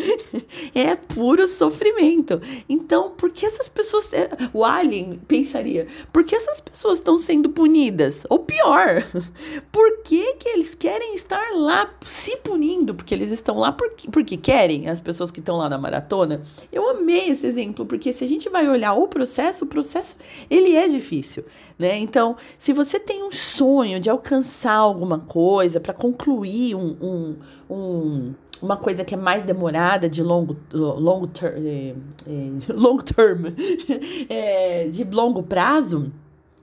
é 0.74 0.96
puro 0.96 1.48
sofrimento. 1.48 2.42
Então, 2.68 3.12
por 3.12 3.30
que 3.30 3.46
essas 3.46 3.70
pessoas. 3.70 4.12
É, 4.14 4.30
o 4.54 4.66
Alien 4.66 5.20
pensaria, 5.28 5.88
por 6.12 6.24
que 6.24 6.36
essas 6.36 6.60
pessoas 6.60 6.98
estão 6.98 7.18
sendo 7.18 7.50
punidas? 7.50 8.26
Ou 8.30 8.40
pior, 8.40 9.04
por 9.72 10.02
que, 10.04 10.34
que 10.36 10.50
eles 10.50 10.74
querem 10.74 11.14
estar 11.16 11.52
lá 11.54 11.94
se 12.04 12.36
punindo? 12.38 12.96
Porque 12.96 13.14
eles 13.14 13.32
estão 13.32 13.60
lá 13.60 13.72
porque, 13.72 14.10
porque 14.10 14.38
querem, 14.38 14.90
as 14.90 15.00
pessoas 15.00 15.30
que 15.30 15.40
estão 15.40 15.58
lá 15.58 15.70
na 15.70 15.78
maratona. 15.78 16.42
Eu 16.72 16.90
amei 16.90 17.30
esse 17.30 17.46
exemplo, 17.46 17.86
porque 17.86 18.12
se 18.12 18.24
a 18.24 18.28
gente 18.28 18.50
vai 18.50 18.68
olhar 18.68 18.94
o 18.94 19.08
processo, 19.08 19.66
o 19.66 19.68
processo 19.68 20.18
ele 20.50 20.76
é 20.76 20.88
difícil, 20.88 21.46
né? 21.78 21.98
Então, 21.98 22.36
se 22.58 22.74
você 22.74 23.00
tem 23.00 23.24
um 23.24 23.32
sonho 23.32 24.00
de 24.00 24.10
alcançar 24.10 24.78
alguma 24.78 25.20
coisa, 25.20 25.80
para 25.80 25.94
concluir 25.94 26.76
um, 26.76 26.98
um 27.02 27.27
um, 27.70 28.34
uma 28.62 28.78
coisa 28.78 29.04
que 29.04 29.14
é 29.14 29.18
mais 29.18 29.46
demorada, 29.46 30.10
de 30.10 30.22
longo, 30.22 30.58
longo, 30.72 31.28
ter, 31.28 31.54
é, 31.54 31.96
é, 32.28 32.74
long 32.74 32.98
term, 32.98 33.46
é, 34.30 34.88
de 34.88 35.04
longo 35.04 35.44
prazo, 35.44 36.12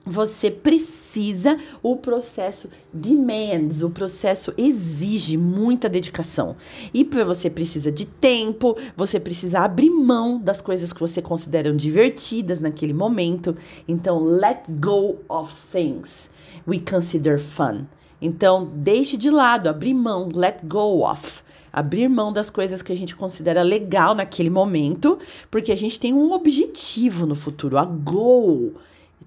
você 0.05 0.51
precisa, 0.51 1.57
o 1.81 1.95
processo 1.95 2.69
demands, 2.93 3.81
o 3.81 3.89
processo 3.89 4.53
exige 4.55 5.35
muita 5.35 5.89
dedicação. 5.89 6.55
E 6.93 7.03
você 7.03 7.49
precisa 7.49 7.91
de 7.91 8.05
tempo, 8.05 8.77
você 8.95 9.19
precisa 9.19 9.61
abrir 9.61 9.89
mão 9.89 10.39
das 10.39 10.61
coisas 10.61 10.93
que 10.93 10.99
você 10.99 11.23
considera 11.23 11.73
divertidas 11.73 12.59
naquele 12.59 12.93
momento. 12.93 13.57
Então, 13.87 14.19
let 14.19 14.59
go 14.79 15.17
of 15.27 15.51
things 15.71 16.29
we 16.67 16.79
consider 16.79 17.39
fun. 17.39 17.85
Então, 18.21 18.69
deixe 18.73 19.17
de 19.17 19.29
lado, 19.29 19.67
abrir 19.67 19.93
mão, 19.93 20.29
let 20.33 20.59
go 20.63 21.05
of. 21.09 21.43
Abrir 21.71 22.07
mão 22.07 22.31
das 22.31 22.49
coisas 22.49 22.81
que 22.81 22.93
a 22.93 22.97
gente 22.97 23.15
considera 23.15 23.61
legal 23.61 24.15
naquele 24.15 24.49
momento, 24.49 25.19
porque 25.51 25.71
a 25.71 25.75
gente 25.75 25.99
tem 25.99 26.13
um 26.13 26.31
objetivo 26.31 27.25
no 27.25 27.35
futuro, 27.35 27.77
a 27.77 27.83
goal 27.83 28.73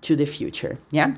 to 0.01 0.17
the 0.17 0.25
future, 0.25 0.79
né? 0.93 1.15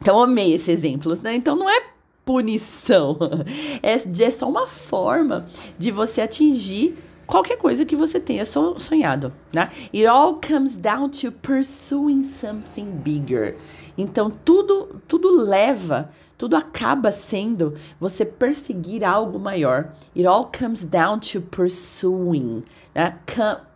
Então, 0.00 0.20
amei 0.20 0.52
esse 0.52 0.70
exemplo, 0.70 1.16
né? 1.22 1.34
Então, 1.34 1.54
não 1.54 1.70
é 1.70 1.80
punição, 2.24 3.18
é, 3.82 3.92
é 3.92 4.30
só 4.30 4.48
uma 4.48 4.66
forma 4.66 5.46
de 5.78 5.90
você 5.90 6.22
atingir 6.22 6.96
qualquer 7.26 7.56
coisa 7.56 7.84
que 7.84 7.96
você 7.96 8.20
tenha 8.20 8.44
sonhado, 8.44 9.32
né? 9.52 9.70
It 9.92 10.06
all 10.06 10.40
comes 10.40 10.76
down 10.76 11.10
to 11.10 11.32
pursuing 11.32 12.24
something 12.24 12.90
bigger. 13.02 13.56
Então 13.96 14.30
tudo 14.30 15.00
tudo 15.06 15.30
leva, 15.30 16.10
tudo 16.36 16.56
acaba 16.56 17.12
sendo 17.12 17.74
você 18.00 18.24
perseguir 18.24 19.04
algo 19.04 19.38
maior. 19.38 19.92
It 20.16 20.26
all 20.26 20.50
comes 20.50 20.84
down 20.84 21.20
to 21.20 21.40
pursuing, 21.40 22.64
né? 22.94 23.18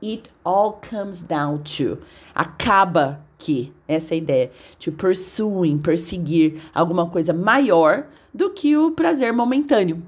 It 0.02 0.31
all 0.44 0.81
comes 0.88 1.22
down 1.22 1.59
to. 1.76 1.98
Acaba 2.35 3.20
que 3.38 3.72
essa 3.87 4.14
é 4.14 4.18
ideia, 4.18 4.50
to 4.81 4.92
pursuing, 4.92 5.78
perseguir 5.78 6.61
alguma 6.74 7.09
coisa 7.09 7.33
maior 7.33 8.07
do 8.35 8.50
que 8.50 8.76
o 8.76 8.90
prazer 8.90 9.33
momentâneo. 9.33 10.02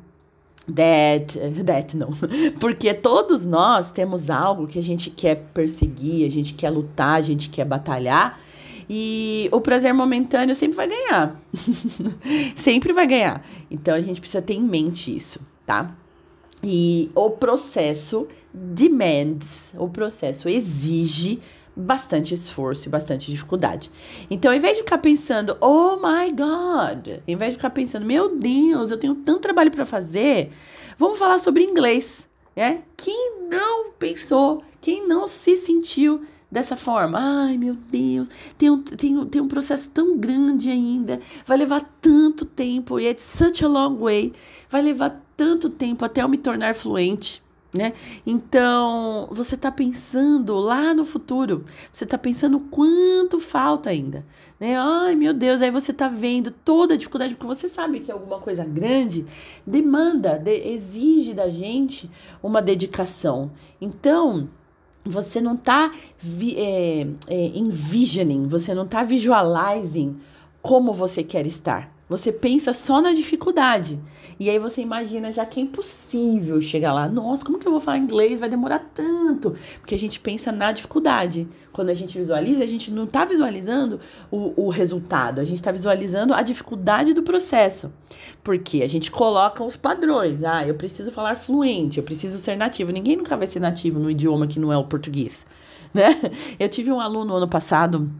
That, 0.74 1.38
that 1.64 1.96
não. 1.96 2.10
Porque 2.60 2.92
todos 2.92 3.44
nós 3.44 3.90
temos 3.90 4.28
algo 4.30 4.66
que 4.66 4.78
a 4.78 4.82
gente 4.82 5.10
quer 5.10 5.36
perseguir, 5.54 6.26
a 6.26 6.30
gente 6.30 6.54
quer 6.54 6.70
lutar, 6.70 7.16
a 7.16 7.22
gente 7.22 7.48
quer 7.48 7.64
batalhar. 7.64 8.38
E 8.92 9.48
o 9.52 9.60
prazer 9.60 9.94
momentâneo 9.94 10.52
sempre 10.52 10.74
vai 10.74 10.88
ganhar. 10.88 11.40
sempre 12.56 12.92
vai 12.92 13.06
ganhar. 13.06 13.46
Então 13.70 13.94
a 13.94 14.00
gente 14.00 14.20
precisa 14.20 14.42
ter 14.42 14.54
em 14.54 14.64
mente 14.64 15.16
isso, 15.16 15.38
tá? 15.64 15.94
E 16.60 17.08
o 17.14 17.30
processo 17.30 18.26
demands, 18.52 19.72
o 19.78 19.88
processo 19.88 20.48
exige 20.48 21.40
bastante 21.76 22.34
esforço 22.34 22.88
e 22.88 22.90
bastante 22.90 23.30
dificuldade. 23.30 23.92
Então, 24.28 24.50
ao 24.50 24.58
invés 24.58 24.76
de 24.76 24.82
ficar 24.82 24.98
pensando, 24.98 25.56
oh 25.60 25.94
my 25.94 26.28
God, 26.32 27.08
ao 27.08 27.22
invés 27.28 27.52
de 27.52 27.58
ficar 27.58 27.70
pensando, 27.70 28.04
meu 28.04 28.36
Deus, 28.36 28.90
eu 28.90 28.98
tenho 28.98 29.14
tanto 29.14 29.38
trabalho 29.38 29.70
para 29.70 29.84
fazer, 29.84 30.50
vamos 30.98 31.16
falar 31.16 31.38
sobre 31.38 31.62
inglês, 31.62 32.28
né? 32.56 32.82
Quem 32.96 33.46
não 33.48 33.92
pensou, 33.92 34.64
quem 34.80 35.06
não 35.06 35.28
se 35.28 35.56
sentiu 35.56 36.22
dessa 36.50 36.76
forma. 36.76 37.18
Ai, 37.20 37.56
meu 37.56 37.74
Deus, 37.74 38.28
tem 38.58 38.70
um, 38.70 38.82
tem, 38.82 39.24
tem 39.26 39.40
um 39.40 39.48
processo 39.48 39.90
tão 39.90 40.18
grande 40.18 40.70
ainda, 40.70 41.20
vai 41.46 41.56
levar 41.56 41.88
tanto 42.00 42.44
tempo, 42.44 42.98
e 42.98 43.06
it's 43.06 43.22
such 43.22 43.64
a 43.64 43.68
long 43.68 43.96
way, 43.96 44.32
vai 44.68 44.82
levar 44.82 45.22
tanto 45.36 45.70
tempo 45.70 46.04
até 46.04 46.22
eu 46.22 46.28
me 46.28 46.38
tornar 46.38 46.74
fluente 46.74 47.42
né? 47.72 47.92
Então, 48.26 49.28
você 49.30 49.54
está 49.54 49.70
pensando 49.70 50.56
lá 50.56 50.92
no 50.92 51.04
futuro, 51.04 51.64
você 51.92 52.04
está 52.04 52.18
pensando 52.18 52.58
quanto 52.58 53.38
falta 53.38 53.90
ainda, 53.90 54.26
né? 54.58 54.76
Ai, 54.76 55.14
meu 55.14 55.32
Deus, 55.32 55.62
aí 55.62 55.70
você 55.70 55.92
está 55.92 56.08
vendo 56.08 56.50
toda 56.50 56.94
a 56.94 56.96
dificuldade, 56.96 57.34
porque 57.34 57.46
você 57.46 57.68
sabe 57.68 58.00
que 58.00 58.10
alguma 58.10 58.40
coisa 58.40 58.64
grande 58.64 59.24
demanda, 59.64 60.36
de, 60.36 60.68
exige 60.68 61.32
da 61.32 61.48
gente 61.48 62.10
uma 62.42 62.60
dedicação. 62.60 63.52
Então, 63.80 64.48
você 65.04 65.40
não 65.40 65.54
está 65.54 65.92
é, 66.56 67.06
é, 67.26 67.46
envisioning, 67.58 68.46
você 68.46 68.74
não 68.74 68.84
está 68.84 69.02
visualizing 69.02 70.16
como 70.62 70.92
você 70.92 71.22
quer 71.22 71.46
estar. 71.46 71.90
Você 72.10 72.32
pensa 72.32 72.72
só 72.72 73.00
na 73.00 73.12
dificuldade. 73.12 73.96
E 74.36 74.50
aí 74.50 74.58
você 74.58 74.80
imagina 74.80 75.30
já 75.30 75.46
que 75.46 75.60
é 75.60 75.62
impossível 75.62 76.60
chegar 76.60 76.92
lá. 76.92 77.08
Nossa, 77.08 77.44
como 77.44 77.56
que 77.56 77.68
eu 77.68 77.70
vou 77.70 77.80
falar 77.80 77.98
inglês? 77.98 78.40
Vai 78.40 78.48
demorar 78.48 78.80
tanto. 78.92 79.54
Porque 79.78 79.94
a 79.94 79.98
gente 79.98 80.18
pensa 80.18 80.50
na 80.50 80.72
dificuldade. 80.72 81.46
Quando 81.72 81.90
a 81.90 81.94
gente 81.94 82.18
visualiza, 82.18 82.64
a 82.64 82.66
gente 82.66 82.90
não 82.90 83.04
está 83.04 83.24
visualizando 83.24 84.00
o, 84.28 84.64
o 84.64 84.68
resultado. 84.70 85.40
A 85.40 85.44
gente 85.44 85.58
está 85.58 85.70
visualizando 85.70 86.34
a 86.34 86.42
dificuldade 86.42 87.14
do 87.14 87.22
processo. 87.22 87.92
Porque 88.42 88.82
a 88.82 88.88
gente 88.88 89.08
coloca 89.08 89.62
os 89.62 89.76
padrões. 89.76 90.42
Ah, 90.42 90.66
eu 90.66 90.74
preciso 90.74 91.12
falar 91.12 91.36
fluente, 91.36 91.98
eu 91.98 92.04
preciso 92.04 92.40
ser 92.40 92.56
nativo. 92.56 92.90
Ninguém 92.90 93.16
nunca 93.16 93.36
vai 93.36 93.46
ser 93.46 93.60
nativo 93.60 94.00
no 94.00 94.10
idioma 94.10 94.48
que 94.48 94.58
não 94.58 94.72
é 94.72 94.76
o 94.76 94.82
português. 94.82 95.46
Né? 95.94 96.08
Eu 96.58 96.68
tive 96.68 96.90
um 96.90 97.00
aluno 97.00 97.34
ano 97.34 97.48
passado 97.48 98.10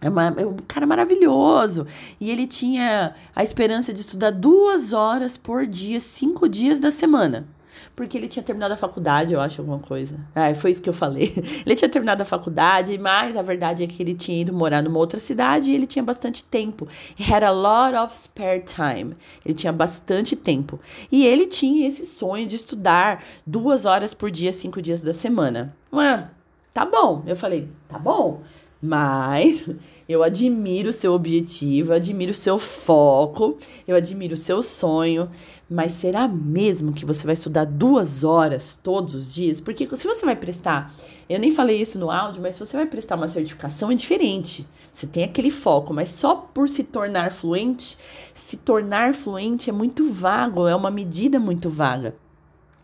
é, 0.00 0.08
uma, 0.08 0.34
é 0.36 0.46
um 0.46 0.56
cara 0.66 0.86
maravilhoso. 0.86 1.86
E 2.20 2.30
ele 2.30 2.46
tinha 2.46 3.14
a 3.34 3.42
esperança 3.42 3.92
de 3.92 4.00
estudar 4.00 4.30
duas 4.30 4.92
horas 4.92 5.36
por 5.36 5.66
dia, 5.66 6.00
cinco 6.00 6.48
dias 6.48 6.80
da 6.80 6.90
semana. 6.90 7.46
porque 7.94 8.16
ele 8.16 8.28
tinha 8.28 8.42
terminado 8.42 8.72
a 8.72 8.76
faculdade, 8.76 9.34
eu 9.34 9.40
acho, 9.40 9.60
alguma 9.60 9.78
coisa. 9.78 10.16
Ah, 10.34 10.54
foi 10.54 10.70
isso 10.70 10.80
que 10.80 10.88
eu 10.88 10.92
falei. 10.94 11.32
ele 11.66 11.74
tinha 11.74 11.88
terminado 11.88 12.22
a 12.22 12.24
faculdade, 12.24 12.96
mas 12.98 13.36
a 13.36 13.42
verdade 13.42 13.84
é 13.84 13.86
que 13.86 14.02
ele 14.02 14.14
tinha 14.14 14.40
ido 14.40 14.52
morar 14.52 14.82
numa 14.82 14.98
outra 14.98 15.20
cidade 15.20 15.70
e 15.70 15.74
ele 15.74 15.86
tinha 15.86 16.02
bastante 16.02 16.44
tempo. 16.44 16.88
He 17.18 17.30
had 17.30 17.42
a 17.42 17.50
lot 17.50 17.94
of 17.94 18.14
spare 18.14 18.62
time. 18.64 19.14
Ele 19.44 19.54
tinha 19.54 19.72
bastante 19.72 20.34
tempo. 20.34 20.80
E 21.12 21.26
ele 21.26 21.46
tinha 21.46 21.86
esse 21.86 22.06
sonho 22.06 22.46
de 22.46 22.56
estudar 22.56 23.22
duas 23.46 23.84
horas 23.84 24.14
por 24.14 24.30
dia, 24.30 24.52
cinco 24.52 24.80
dias 24.80 25.02
da 25.02 25.12
semana. 25.12 25.76
Ué, 25.92 26.26
tá 26.72 26.86
bom. 26.86 27.22
Eu 27.26 27.36
falei, 27.36 27.68
tá 27.86 27.98
bom. 27.98 28.42
Mas 28.82 29.68
eu 30.08 30.22
admiro 30.22 30.88
o 30.88 30.92
seu 30.92 31.12
objetivo, 31.12 31.92
admiro 31.92 32.32
o 32.32 32.34
seu 32.34 32.58
foco, 32.58 33.58
eu 33.86 33.94
admiro 33.94 34.34
o 34.34 34.38
seu 34.38 34.62
sonho. 34.62 35.30
Mas 35.68 35.92
será 35.92 36.26
mesmo 36.26 36.92
que 36.92 37.04
você 37.04 37.26
vai 37.26 37.34
estudar 37.34 37.66
duas 37.66 38.24
horas 38.24 38.78
todos 38.82 39.14
os 39.14 39.32
dias? 39.32 39.60
Porque 39.60 39.86
se 39.94 40.06
você 40.06 40.24
vai 40.24 40.34
prestar, 40.34 40.92
eu 41.28 41.38
nem 41.38 41.52
falei 41.52 41.80
isso 41.80 41.98
no 41.98 42.10
áudio, 42.10 42.40
mas 42.40 42.54
se 42.54 42.60
você 42.60 42.76
vai 42.76 42.86
prestar 42.86 43.16
uma 43.16 43.28
certificação 43.28 43.90
é 43.90 43.94
diferente. 43.94 44.66
Você 44.92 45.06
tem 45.06 45.24
aquele 45.24 45.50
foco, 45.50 45.94
mas 45.94 46.08
só 46.08 46.34
por 46.34 46.68
se 46.68 46.82
tornar 46.82 47.32
fluente, 47.32 47.96
se 48.34 48.56
tornar 48.56 49.14
fluente 49.14 49.70
é 49.70 49.72
muito 49.72 50.10
vago, 50.10 50.66
é 50.66 50.74
uma 50.74 50.90
medida 50.90 51.38
muito 51.38 51.70
vaga. 51.70 52.14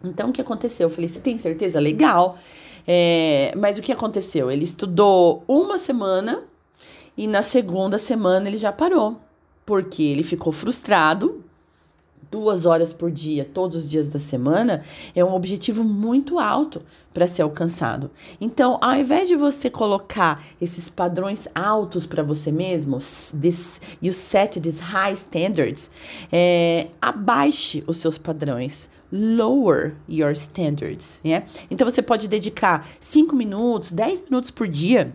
Então 0.04 0.28
o 0.28 0.32
que 0.32 0.40
aconteceu? 0.40 0.88
Eu 0.88 0.94
falei, 0.94 1.08
você 1.08 1.18
tem 1.18 1.38
certeza? 1.38 1.80
Legal. 1.80 2.38
É, 2.86 3.52
mas 3.56 3.78
o 3.78 3.82
que 3.82 3.92
aconteceu? 3.92 4.50
Ele 4.50 4.64
estudou 4.64 5.42
uma 5.48 5.76
semana 5.76 6.44
e 7.16 7.26
na 7.26 7.42
segunda 7.42 7.98
semana 7.98 8.48
ele 8.48 8.56
já 8.56 8.70
parou, 8.70 9.20
porque 9.64 10.02
ele 10.02 10.22
ficou 10.22 10.52
frustrado. 10.52 11.42
Duas 12.28 12.66
horas 12.66 12.92
por 12.92 13.10
dia, 13.10 13.48
todos 13.54 13.76
os 13.76 13.88
dias 13.88 14.10
da 14.10 14.18
semana, 14.18 14.82
é 15.14 15.24
um 15.24 15.32
objetivo 15.32 15.84
muito 15.84 16.40
alto 16.40 16.82
para 17.14 17.28
ser 17.28 17.42
alcançado. 17.42 18.10
Então, 18.40 18.78
ao 18.82 18.96
invés 18.96 19.28
de 19.28 19.36
você 19.36 19.70
colocar 19.70 20.44
esses 20.60 20.88
padrões 20.88 21.46
altos 21.54 22.04
para 22.04 22.24
você 22.24 22.50
mesmo, 22.50 22.98
this, 23.40 23.80
you 24.02 24.12
set 24.12 24.60
these 24.60 24.80
high 24.80 25.14
standards, 25.14 25.88
é, 26.32 26.88
abaixe 27.00 27.84
os 27.86 27.98
seus 27.98 28.18
padrões 28.18 28.88
lower 29.12 29.94
your 30.08 30.32
standards, 30.32 31.20
né? 31.24 31.44
Então 31.70 31.88
você 31.88 32.02
pode 32.02 32.28
dedicar 32.28 32.88
5 33.00 33.34
minutos, 33.34 33.90
10 33.90 34.22
minutos 34.22 34.50
por 34.50 34.66
dia 34.68 35.14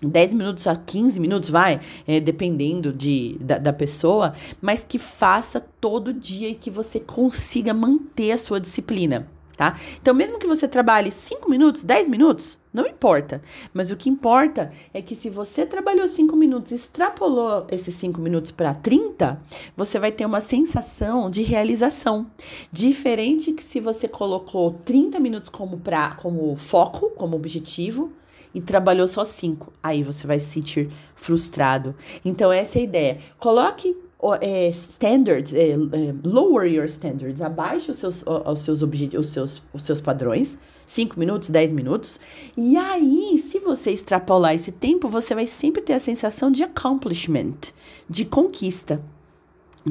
10 0.00 0.32
minutos 0.34 0.66
a 0.68 0.76
15 0.76 1.18
minutos, 1.18 1.48
vai, 1.48 1.80
é, 2.06 2.20
dependendo 2.20 2.92
de, 2.92 3.36
da, 3.40 3.58
da, 3.58 3.72
pessoa, 3.72 4.32
mas 4.60 4.84
que 4.86 4.98
faça 4.98 5.60
todo 5.80 6.12
dia 6.12 6.48
e 6.48 6.54
que 6.54 6.70
você 6.70 7.00
consiga 7.00 7.74
manter 7.74 8.30
a 8.30 8.38
sua 8.38 8.60
disciplina, 8.60 9.26
tá? 9.58 9.76
Então, 10.00 10.14
mesmo 10.14 10.38
que 10.38 10.46
você 10.46 10.68
trabalhe 10.68 11.10
5 11.10 11.50
minutos, 11.50 11.82
10 11.82 12.08
minutos, 12.08 12.56
não 12.72 12.86
importa. 12.86 13.42
Mas 13.74 13.90
o 13.90 13.96
que 13.96 14.08
importa 14.08 14.70
é 14.94 15.02
que 15.02 15.16
se 15.16 15.28
você 15.28 15.66
trabalhou 15.66 16.06
5 16.06 16.36
minutos, 16.36 16.70
extrapolou 16.70 17.66
esses 17.68 17.92
5 17.96 18.20
minutos 18.20 18.52
para 18.52 18.72
30, 18.72 19.42
você 19.76 19.98
vai 19.98 20.12
ter 20.12 20.24
uma 20.24 20.40
sensação 20.40 21.28
de 21.28 21.42
realização. 21.42 22.30
Diferente 22.70 23.52
que 23.52 23.64
se 23.64 23.80
você 23.80 24.06
colocou 24.06 24.74
30 24.84 25.18
minutos 25.18 25.50
como, 25.50 25.78
pra, 25.78 26.12
como 26.12 26.54
foco, 26.54 27.10
como 27.10 27.34
objetivo, 27.34 28.12
e 28.54 28.60
trabalhou 28.60 29.08
só 29.08 29.24
5. 29.24 29.72
Aí 29.82 30.04
você 30.04 30.26
vai 30.26 30.38
se 30.38 30.46
sentir 30.46 30.88
frustrado. 31.16 31.96
Então, 32.24 32.52
essa 32.52 32.78
é 32.78 32.80
a 32.80 32.84
ideia. 32.84 33.18
Coloque 33.38 33.94
é, 34.40 34.68
standards, 34.70 35.54
é, 35.54 35.70
é, 35.70 36.14
lower 36.24 36.66
your 36.70 36.86
standards, 36.86 37.40
abaixe 37.40 37.90
os 37.90 37.98
seus, 37.98 38.24
os 38.26 38.60
seus, 38.60 38.82
os 38.82 39.28
seus, 39.28 39.62
os 39.72 39.82
seus 39.84 40.00
padrões, 40.00 40.58
5 40.86 41.18
minutos, 41.18 41.50
10 41.50 41.72
minutos, 41.72 42.18
e 42.56 42.76
aí, 42.76 43.38
se 43.38 43.60
você 43.60 43.92
extrapolar 43.92 44.54
esse 44.54 44.72
tempo, 44.72 45.08
você 45.08 45.34
vai 45.34 45.46
sempre 45.46 45.82
ter 45.82 45.92
a 45.92 46.00
sensação 46.00 46.50
de 46.50 46.62
accomplishment, 46.62 47.72
de 48.08 48.24
conquista. 48.24 49.00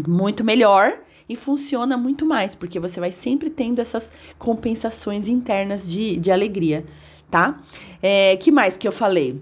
Muito 0.07 0.43
melhor 0.43 0.99
e 1.29 1.35
funciona 1.35 1.95
muito 1.95 2.25
mais, 2.25 2.53
porque 2.53 2.79
você 2.79 2.99
vai 2.99 3.11
sempre 3.11 3.49
tendo 3.49 3.79
essas 3.79 4.11
compensações 4.37 5.27
internas 5.27 5.87
de, 5.87 6.17
de 6.17 6.31
alegria, 6.31 6.83
tá? 7.31 7.59
É, 8.01 8.35
que 8.37 8.51
mais 8.51 8.75
que 8.75 8.87
eu 8.87 8.91
falei? 8.91 9.41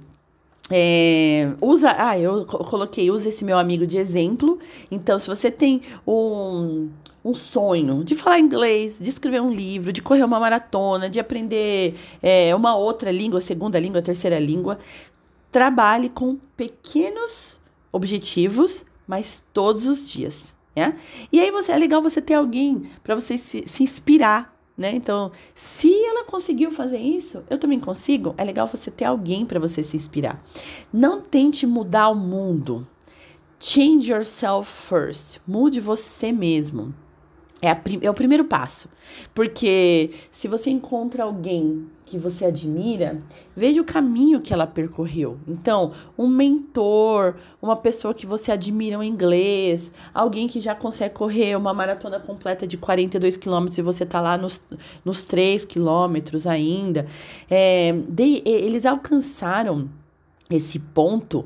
É, 0.72 1.54
usa, 1.62 1.94
ah, 1.98 2.18
eu 2.18 2.46
coloquei, 2.46 3.12
usa 3.12 3.30
esse 3.30 3.46
meu 3.46 3.58
amigo 3.58 3.86
de 3.86 3.98
exemplo. 3.98 4.60
Então, 4.90 5.20
se 5.20 5.28
você 5.28 5.52
tem 5.52 5.82
um, 6.08 6.90
um 7.24 7.34
sonho 7.34 8.04
de 8.04 8.16
falar 8.16 8.40
inglês, 8.40 9.00
de 9.00 9.10
escrever 9.10 9.42
um 9.42 9.52
livro, 9.52 9.94
de 9.94 10.02
correr 10.02 10.24
uma 10.24 10.40
maratona, 10.40 11.10
de 11.10 11.20
aprender 11.20 11.96
é, 12.22 12.56
uma 12.56 12.76
outra 12.76 13.12
língua, 13.12 13.42
segunda 13.42 13.80
língua, 13.80 14.02
terceira 14.02 14.40
língua, 14.40 14.80
trabalhe 15.52 16.10
com 16.10 16.38
pequenos 16.58 17.60
objetivos, 17.92 18.86
mas 19.08 19.44
todos 19.54 19.86
os 19.86 20.06
dias. 20.06 20.54
Né? 20.76 20.94
E 21.32 21.40
aí 21.40 21.52
você 21.52 21.72
é 21.72 21.78
legal 21.78 22.02
você 22.02 22.22
ter 22.22 22.34
alguém 22.34 22.90
para 23.04 23.16
você 23.16 23.38
se, 23.38 23.64
se 23.66 23.84
inspirar 23.84 24.55
né? 24.78 24.94
Então, 24.94 25.32
se 25.54 25.92
ela 26.06 26.26
conseguiu 26.26 26.72
fazer 26.72 27.00
isso, 27.00 27.44
eu 27.50 27.58
também 27.58 27.80
consigo. 27.80 28.36
É 28.38 28.44
legal 28.44 28.68
você 28.68 28.92
ter 28.92 29.06
alguém 29.06 29.46
para 29.46 29.60
você 29.60 29.84
se 29.84 29.96
inspirar. 29.96 30.44
Não 30.92 31.22
tente 31.22 31.66
mudar 31.66 32.10
o 32.10 32.16
mundo. 32.16 32.86
Change 33.60 34.12
yourself 34.12 34.70
first. 34.70 35.40
Mude 35.48 35.80
você 35.80 36.32
mesmo. 36.32 36.94
É, 37.66 37.72
a, 37.72 37.82
é 38.02 38.10
o 38.10 38.14
primeiro 38.14 38.46
passo. 38.46 38.88
Porque 39.34 40.12
se 40.30 40.48
você 40.48 40.70
encontra 40.70 41.24
alguém 41.24 41.88
que 42.06 42.20
você 42.20 42.46
admira, 42.46 43.18
veja 43.56 43.82
o 43.82 43.84
caminho 43.84 44.40
que 44.40 44.54
ela 44.54 44.68
percorreu. 44.68 45.40
Então, 45.48 45.92
um 46.16 46.28
mentor, 46.28 47.36
uma 47.60 47.76
pessoa 47.76 48.14
que 48.14 48.28
você 48.28 48.52
admira 48.52 49.04
em 49.04 49.10
inglês, 49.10 49.92
alguém 50.14 50.48
que 50.48 50.62
já 50.62 50.76
consegue 50.76 51.16
correr 51.16 51.58
uma 51.58 51.74
maratona 51.74 52.20
completa 52.20 52.68
de 52.68 52.78
42 52.78 53.36
quilômetros 53.36 53.80
e 53.80 53.82
você 53.82 54.06
tá 54.06 54.22
lá 54.22 54.38
nos, 54.38 54.62
nos 55.04 55.26
3 55.26 55.66
quilômetros 55.66 56.46
ainda. 56.46 57.08
É, 57.50 57.94
de, 58.08 58.44
eles 58.46 58.86
alcançaram 58.86 59.90
esse 60.52 60.78
ponto 60.78 61.46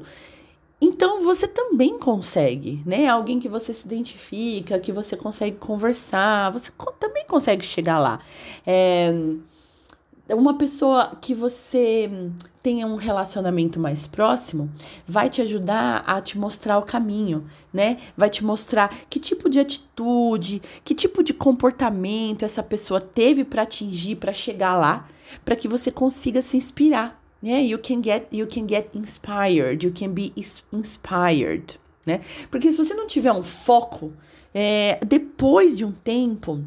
então 0.81 1.23
você 1.23 1.47
também 1.47 1.99
consegue, 1.99 2.81
né? 2.85 3.07
Alguém 3.07 3.39
que 3.39 3.49
você 3.49 3.73
se 3.73 3.85
identifica, 3.85 4.79
que 4.79 4.91
você 4.91 5.17
consegue 5.17 5.57
conversar, 5.57 6.51
você 6.51 6.71
também 6.99 7.25
consegue 7.25 7.65
chegar 7.65 7.99
lá. 7.99 8.19
É 8.65 10.35
uma 10.35 10.53
pessoa 10.53 11.17
que 11.19 11.33
você 11.33 12.07
tenha 12.61 12.85
um 12.85 12.97
relacionamento 12.97 13.79
mais 13.79 14.05
próximo 14.05 14.69
vai 15.07 15.27
te 15.27 15.41
ajudar 15.41 16.03
a 16.05 16.21
te 16.21 16.37
mostrar 16.37 16.77
o 16.77 16.83
caminho, 16.83 17.49
né? 17.73 17.97
Vai 18.15 18.29
te 18.29 18.45
mostrar 18.45 18.95
que 19.09 19.19
tipo 19.19 19.49
de 19.49 19.59
atitude, 19.59 20.61
que 20.85 20.93
tipo 20.93 21.23
de 21.23 21.33
comportamento 21.33 22.45
essa 22.45 22.61
pessoa 22.61 23.01
teve 23.01 23.43
para 23.43 23.63
atingir, 23.63 24.17
para 24.17 24.31
chegar 24.31 24.77
lá, 24.77 25.09
para 25.43 25.55
que 25.55 25.67
você 25.67 25.89
consiga 25.91 26.43
se 26.43 26.55
inspirar. 26.55 27.18
Yeah, 27.41 27.61
you 27.61 27.77
can 27.77 28.01
get 28.01 28.27
you 28.31 28.45
can 28.47 28.67
get 28.67 28.89
inspired, 28.93 29.85
you 29.85 29.93
can 29.93 30.13
be 30.13 30.33
inspired, 30.73 31.79
né? 32.05 32.19
Porque 32.51 32.69
se 32.71 32.77
você 32.77 32.93
não 32.93 33.07
tiver 33.07 33.31
um 33.31 33.43
foco, 33.43 34.11
é, 34.53 34.99
depois 35.05 35.77
de 35.77 35.85
um 35.85 35.91
tempo, 35.91 36.61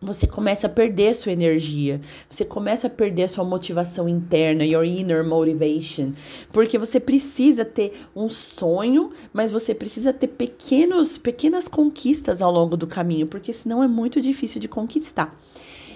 você 0.00 0.26
começa 0.26 0.66
a 0.66 0.70
perder 0.70 1.14
sua 1.14 1.32
energia, 1.32 2.00
você 2.28 2.44
começa 2.44 2.86
a 2.86 2.90
perder 2.90 3.28
sua 3.28 3.44
motivação 3.44 4.08
interna, 4.08 4.64
your 4.64 4.84
inner 4.84 5.24
motivation, 5.24 6.12
porque 6.52 6.78
você 6.78 7.00
precisa 7.00 7.64
ter 7.64 7.92
um 8.14 8.28
sonho, 8.28 9.10
mas 9.32 9.50
você 9.50 9.74
precisa 9.74 10.12
ter 10.12 10.28
pequenos, 10.28 11.18
pequenas 11.18 11.66
conquistas 11.66 12.40
ao 12.40 12.52
longo 12.52 12.76
do 12.76 12.86
caminho, 12.86 13.26
porque 13.26 13.52
senão 13.52 13.82
é 13.82 13.88
muito 13.88 14.20
difícil 14.20 14.60
de 14.60 14.68
conquistar. 14.68 15.36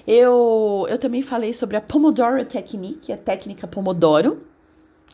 Eu, 0.07 0.87
eu 0.89 0.99
também 0.99 1.23
falei 1.23 1.53
sobre 1.53 1.77
a 1.77 1.81
Pomodoro 1.81 2.45
Technique, 2.45 3.13
a 3.13 3.17
técnica 3.17 3.67
Pomodoro. 3.67 4.43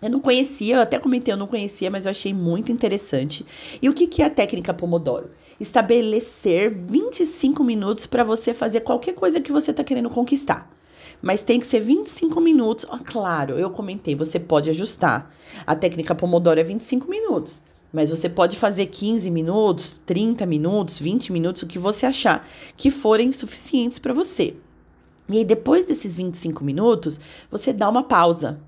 Eu 0.03 0.11
não 0.11 0.21
conhecia, 0.21 0.77
eu 0.77 0.83
até 0.83 0.99
comentei, 0.99 1.33
eu 1.33 1.39
não 1.39 1.47
conhecia, 1.47 1.91
mas 1.91 2.05
eu 2.05 2.11
achei 2.11 2.33
muito 2.35 2.71
interessante. 2.71 3.47
E 3.81 3.89
o 3.89 3.95
que, 3.95 4.07
que 4.07 4.23
é 4.23 4.27
a 4.27 4.31
técnica 4.31 4.75
Pomodoro? 4.75 5.31
Estabelecer 5.59 6.71
25 6.71 7.65
minutos 7.65 8.07
para 8.07 8.23
você 8.23 8.53
fazer 8.53 8.81
qualquer 8.81 9.15
coisa 9.15 9.41
que 9.41 9.51
você 9.51 9.71
está 9.71 9.83
querendo 9.83 10.11
conquistar. 10.11 10.71
Mas 11.23 11.43
tem 11.43 11.59
que 11.59 11.67
ser 11.67 11.81
25 11.81 12.39
minutos. 12.43 12.87
Oh, 12.93 12.99
claro, 13.03 13.55
eu 13.59 13.71
comentei, 13.71 14.15
você 14.15 14.39
pode 14.39 14.69
ajustar. 14.69 15.35
A 15.67 15.75
técnica 15.75 16.15
Pomodoro 16.15 16.61
é 16.61 16.65
25 16.65 17.09
minutos. 17.09 17.63
Mas 17.91 18.11
você 18.11 18.29
pode 18.29 18.59
fazer 18.59 18.87
15 18.87 19.31
minutos, 19.31 19.99
30 20.05 20.45
minutos, 20.45 20.99
20 20.99 21.33
minutos, 21.33 21.63
o 21.63 21.67
que 21.67 21.79
você 21.79 22.05
achar 22.05 22.47
que 22.77 22.91
forem 22.91 23.33
suficientes 23.33 23.99
para 23.99 24.13
você. 24.13 24.55
E 25.29 25.39
aí, 25.39 25.45
depois 25.45 25.87
desses 25.87 26.15
25 26.17 26.63
minutos, 26.65 27.19
você 27.51 27.73
dá 27.73 27.89
uma 27.89 28.05
pausa. 28.05 28.61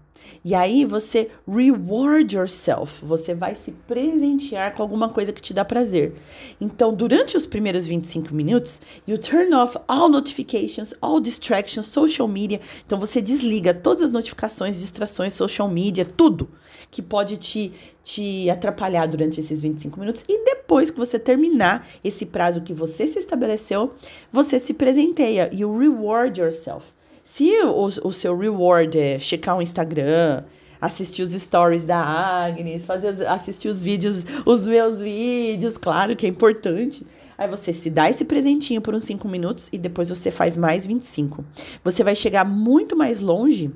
E 0.45 0.55
aí 0.55 0.85
você 0.85 1.31
reward 1.47 2.37
yourself, 2.37 3.05
você 3.05 3.35
vai 3.35 3.55
se 3.55 3.73
presentear 3.73 4.75
com 4.75 4.83
alguma 4.83 5.09
coisa 5.09 5.33
que 5.33 5.43
te 5.43 5.53
dá 5.53 5.65
prazer. 5.65 6.15
Então, 6.61 6.95
durante 6.95 7.37
os 7.37 7.47
primeiros 7.47 7.87
25 7.87 8.35
minutos, 8.35 8.81
you 9.07 9.19
turn 9.19 9.55
off 9.55 9.77
all 9.87 10.09
notifications, 10.09 10.95
all 11.01 11.21
distractions, 11.21 11.87
social 11.87 12.29
media. 12.29 12.61
Então 12.87 12.99
você 12.99 13.21
desliga 13.21 13.75
todas 13.75 14.05
as 14.05 14.13
notificações, 14.13 14.79
distrações, 14.79 15.35
social 15.35 15.69
media, 15.69 16.05
tudo 16.05 16.49
que 16.91 17.03
pode 17.03 17.37
te, 17.37 17.73
te 18.03 18.49
atrapalhar 18.49 19.07
durante 19.07 19.41
esses 19.41 19.61
25 19.61 19.99
minutos. 20.01 20.25
E 20.29 20.45
depois 20.45 20.91
que 20.91 20.99
você 20.99 21.19
terminar 21.19 21.87
esse 22.03 22.25
prazo 22.25 22.63
que 22.63 22.73
você 22.73 23.07
se 23.07 23.19
estabeleceu, 23.19 23.95
você 24.33 24.59
se 24.59 24.75
presenteia. 24.75 25.51
You 25.53 25.77
reward 25.77 26.41
yourself. 26.41 26.98
Se 27.29 27.53
o, 27.63 27.85
o 27.85 28.11
seu 28.11 28.35
reward 28.35 28.99
é 28.99 29.21
checar 29.21 29.59
o 29.59 29.61
Instagram, 29.61 30.45
assistir 30.81 31.23
os 31.23 31.33
stories 31.33 31.85
da 31.85 31.99
Agnes, 31.99 32.87
fazer, 32.87 33.29
assistir 33.29 33.69
os 33.69 33.83
vídeos, 33.83 34.25
os 34.47 34.67
meus 34.67 34.99
vídeos, 34.99 35.77
claro 35.77 36.17
que 36.17 36.25
é 36.25 36.29
importante. 36.29 37.07
Aí 37.37 37.47
você 37.47 37.71
se 37.71 37.91
dá 37.91 38.09
esse 38.09 38.25
presentinho 38.25 38.81
por 38.81 38.95
uns 38.95 39.05
5 39.05 39.29
minutos 39.29 39.69
e 39.71 39.77
depois 39.77 40.09
você 40.09 40.31
faz 40.31 40.57
mais 40.57 40.87
25. 40.87 41.45
Você 41.85 42.03
vai 42.03 42.17
chegar 42.17 42.47
muito 42.47 42.97
mais 42.97 43.21
longe 43.21 43.71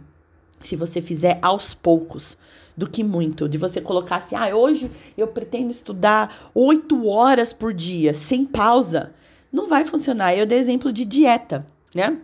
se 0.62 0.74
você 0.74 1.02
fizer 1.02 1.38
aos 1.42 1.74
poucos 1.74 2.38
do 2.74 2.88
que 2.88 3.04
muito. 3.04 3.50
De 3.50 3.58
você 3.58 3.82
colocar 3.82 4.16
assim, 4.16 4.34
ah, 4.34 4.56
hoje 4.56 4.90
eu 5.14 5.28
pretendo 5.28 5.70
estudar 5.70 6.50
8 6.54 7.06
horas 7.06 7.52
por 7.52 7.74
dia, 7.74 8.14
sem 8.14 8.46
pausa. 8.46 9.12
Não 9.52 9.68
vai 9.68 9.84
funcionar. 9.84 10.34
Eu 10.34 10.46
dei 10.46 10.58
exemplo 10.58 10.90
de 10.90 11.04
dieta, 11.04 11.66
né? 11.94 12.16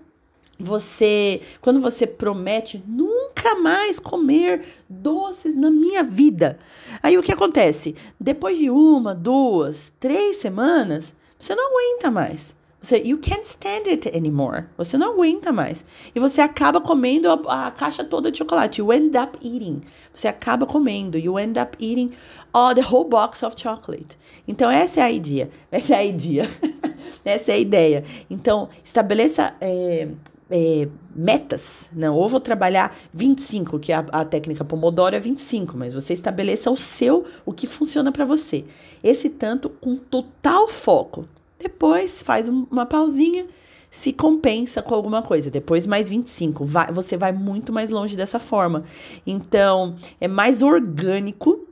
Você, 0.59 1.41
quando 1.61 1.81
você 1.81 2.07
promete 2.07 2.83
nunca 2.87 3.55
mais 3.55 3.99
comer 3.99 4.65
doces 4.89 5.55
na 5.57 5.71
minha 5.71 6.03
vida, 6.03 6.59
aí 7.03 7.17
o 7.17 7.23
que 7.23 7.33
acontece? 7.33 7.95
Depois 8.19 8.59
de 8.59 8.69
uma, 8.69 9.15
duas, 9.15 9.93
três 10.01 10.39
semanas, 10.39 11.15
você 11.39 11.55
não 11.55 11.71
aguenta 11.71 12.11
mais. 12.11 12.57
Você, 12.81 13.03
you 13.05 13.19
can't 13.19 13.45
stand 13.45 13.91
it 13.91 14.09
anymore. 14.17 14.67
Você 14.77 14.97
não 14.97 15.13
aguenta 15.13 15.53
mais. 15.53 15.85
E 16.15 16.21
você 16.21 16.41
acaba 16.41 16.81
comendo 16.81 17.29
a, 17.29 17.67
a, 17.67 17.71
caixa 17.73 18.05
toda 18.05 18.31
de 18.31 18.39
chocolate. 18.39 18.81
You 18.81 18.93
end 18.93 19.19
up 19.19 19.37
eating. 19.43 19.83
Você 20.15 20.29
acaba 20.29 20.65
comendo. 20.65 21.19
You 21.19 21.39
end 21.39 21.59
up 21.59 21.77
eating 21.81 22.13
all 22.53 22.75
the 22.75 22.83
whole 22.83 23.09
box 23.09 23.45
of 23.45 23.61
chocolate. 23.61 24.17
Então, 24.47 24.71
essa 24.71 25.01
é 25.01 25.03
a 25.03 25.11
ideia. 25.11 25.51
Essa 25.73 25.95
é 25.95 25.99
a 25.99 26.05
ideia. 26.05 26.49
essa 27.25 27.51
é 27.51 27.55
a 27.55 27.59
ideia. 27.59 28.05
Então, 28.31 28.69
estabeleça 28.85 29.55
é, 29.61 30.09
é, 30.51 30.89
metas. 31.15 31.89
Não, 31.93 32.17
ou 32.17 32.29
vou 32.29 32.41
trabalhar 32.41 32.97
25, 33.13 33.79
que 33.79 33.93
é 33.93 33.97
a, 33.97 34.07
a 34.13 34.25
técnica 34.25 34.65
Pomodoro 34.65 35.15
é 35.15 35.21
25, 35.21 35.77
mas 35.77 35.95
você 35.95 36.13
estabeleça 36.13 36.71
o 36.71 36.77
seu, 36.77 37.25
o 37.45 37.53
que 37.53 37.67
funciona 37.67 38.11
para 38.11 38.25
você. 38.25 38.65
Esse 39.03 39.29
tanto 39.29 39.69
com 39.69 39.97
total 39.97 40.69
foco. 40.69 41.29
Depois 41.59 42.23
faz 42.23 42.49
um, 42.49 42.67
uma 42.71 42.87
pausinha, 42.87 43.45
se 43.91 44.13
compensa 44.13 44.81
com 44.81 44.95
alguma 44.95 45.23
coisa. 45.23 45.51
Depois 45.51 45.87
mais 45.87 46.09
25. 46.09 46.65
Vai, 46.65 46.93
você 46.93 47.17
vai 47.17 47.33
muito 47.33 47.73
mais 47.73 47.91
longe 47.91 48.17
dessa 48.17 48.39
forma. 48.39 48.85
Então, 49.27 49.95
é 50.21 50.29
mais 50.29 50.63
orgânico 50.63 51.68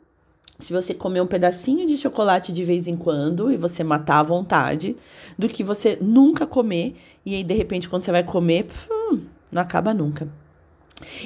se 0.59 0.73
você 0.73 0.95
comer 0.95 1.21
um 1.21 1.27
pedacinho 1.27 1.87
de 1.87 1.99
chocolate 1.99 2.53
de 2.53 2.65
vez 2.65 2.87
em 2.89 2.97
quando 2.97 3.53
e 3.53 3.57
você 3.57 3.85
matar 3.85 4.21
à 4.21 4.23
vontade, 4.23 4.97
do 5.39 5.49
que 5.49 5.63
você 5.63 5.99
nunca 6.01 6.47
comer 6.47 6.95
e 7.25 7.35
aí 7.35 7.45
de 7.45 7.55
repente 7.55 7.89
quando 7.89 8.03
você 8.03 8.13
vai 8.13 8.25
comer, 8.25 8.67
hum, 8.91 9.21
não 9.51 9.63
acaba 9.63 9.93
nunca. 9.93 10.29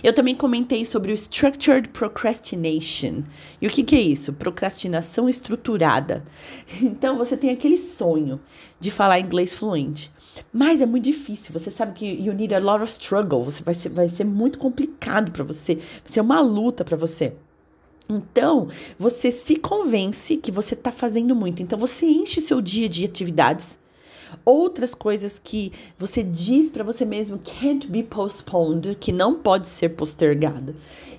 Eu 0.03 0.12
também 0.12 0.35
comentei 0.35 0.85
sobre 0.85 1.12
o 1.12 1.14
Structured 1.14 1.90
Procrastination. 1.90 3.23
E 3.62 3.69
o 3.69 3.71
que, 3.71 3.85
que 3.85 3.95
é 3.95 4.01
isso? 4.01 4.33
Procrastinação 4.33 5.29
estruturada. 5.29 6.25
Então 6.83 7.16
você 7.16 7.37
tem 7.37 7.51
aquele 7.51 7.77
sonho 7.77 8.40
de 8.81 8.90
falar 8.90 9.21
inglês 9.21 9.55
fluente. 9.55 10.11
Mas 10.53 10.81
é 10.81 10.87
muito 10.87 11.05
difícil. 11.05 11.53
Você 11.53 11.71
sabe 11.71 11.93
que 11.93 12.07
you 12.07 12.33
need 12.33 12.55
a 12.55 12.59
lot 12.59 12.83
of 12.83 12.90
struggle. 12.90 13.45
Você 13.45 13.62
vai 13.62 13.75
ser, 13.75 13.90
vai 13.90 14.09
ser 14.09 14.25
muito 14.25 14.59
complicado 14.59 15.31
para 15.31 15.45
você. 15.45 15.77
Vai 15.77 16.07
ser 16.07 16.21
uma 16.21 16.40
luta 16.40 16.85
para 16.85 16.97
você. 16.97 17.35
Então, 18.11 18.68
você 18.99 19.31
se 19.31 19.57
convence 19.57 20.37
que 20.37 20.51
você 20.51 20.75
está 20.75 20.92
fazendo 20.92 21.35
muito. 21.35 21.62
Então, 21.62 21.79
você 21.79 22.07
enche 22.07 22.40
seu 22.40 22.61
dia 22.61 22.88
de 22.88 23.05
atividades 23.05 23.80
outras 24.45 24.95
coisas 24.95 25.38
que 25.38 25.73
você 25.99 26.23
diz 26.23 26.71
para 26.71 26.85
você 26.85 27.05
mesmo 27.05 27.38
can't 27.38 27.87
be 27.87 28.03
postponed, 28.03 28.97
que 28.97 29.12
não 29.12 29.35
pode 29.35 29.66
ser 29.66 29.90
postergada. 29.90 30.75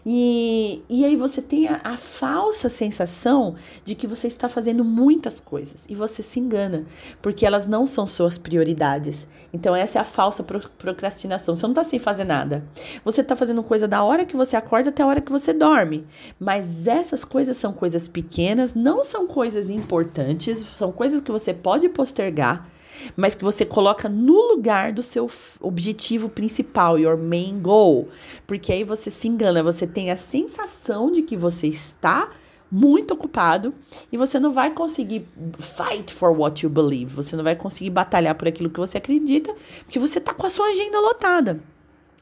E, 0.06 0.82
e 0.90 1.06
aí 1.06 1.16
você 1.16 1.42
tem 1.42 1.68
a, 1.68 1.80
a 1.84 1.98
falsa 1.98 2.70
sensação 2.70 3.56
de 3.86 3.94
que 3.94 4.08
você 4.08 4.28
está 4.28 4.50
fazendo 4.50 4.84
muitas 4.84 5.40
coisas 5.40 5.86
e 5.88 5.96
você 5.96 6.24
se 6.24 6.40
engana, 6.40 6.86
porque 7.22 7.46
elas 7.46 7.68
não 7.68 7.86
são 7.86 8.08
suas 8.08 8.38
prioridades. 8.38 9.28
Então, 9.54 9.76
essa 9.76 10.00
é 10.00 10.02
a 10.02 10.06
falsa 10.06 10.44
pro, 10.44 10.60
procrastinação. 10.78 11.56
Você 11.56 11.64
não 11.64 11.72
está 11.72 11.84
sem 11.84 12.00
fazer 12.00 12.24
nada. 12.24 12.64
Você 13.06 13.22
está 13.22 13.36
fazendo 13.36 13.62
coisa 13.62 13.88
da 13.88 14.04
hora 14.04 14.26
que 14.26 14.36
você 14.36 14.56
acorda 14.56 14.90
até 14.90 15.04
a 15.04 15.08
hora 15.08 15.22
que 15.22 15.32
você 15.32 15.54
dorme. 15.54 16.06
Mas 16.40 16.88
essas 16.88 17.24
coisas 17.24 17.58
são 17.58 17.72
coisas 17.72 18.08
pequenas, 18.08 18.74
não 18.74 19.04
são 19.04 19.28
coisas 19.28 19.70
importantes, 19.70 20.66
são 20.78 20.92
coisas 20.92 21.22
que 21.22 21.32
você 21.32 21.54
pode 21.54 21.88
postergar 21.90 22.68
mas 23.16 23.36
que 23.36 23.44
você 23.44 23.66
coloca 23.66 24.08
no 24.10 24.54
lugar 24.54 24.92
do 24.92 25.04
seu 25.04 25.30
objetivo 25.60 26.30
principal, 26.30 27.00
your 27.00 27.18
main 27.18 27.60
goal. 27.62 28.08
Porque 28.48 28.72
aí 28.72 28.84
você 28.84 29.12
se 29.12 29.28
engana, 29.28 29.64
você 29.64 29.86
tem 29.86 30.12
a 30.12 30.18
sensação 30.18 31.12
de 31.12 31.22
que 31.22 31.38
você 31.38 31.68
está 31.68 32.30
muito 32.72 33.14
ocupado 33.14 33.74
e 34.12 34.18
você 34.18 34.40
não 34.40 34.54
vai 34.54 34.72
conseguir 34.72 35.28
fight 35.60 36.14
for 36.14 36.32
what 36.32 36.64
you 36.64 36.70
believe. 36.70 37.14
Você 37.14 37.36
não 37.36 37.44
vai 37.44 37.56
conseguir 37.56 37.90
batalhar 37.90 38.36
por 38.36 38.48
aquilo 38.48 38.70
que 38.70 38.80
você 38.80 38.98
acredita, 38.98 39.54
porque 39.84 40.00
você 40.00 40.20
está 40.20 40.34
com 40.34 40.48
a 40.48 40.50
sua 40.50 40.68
agenda 40.68 41.00
lotada. 41.00 41.60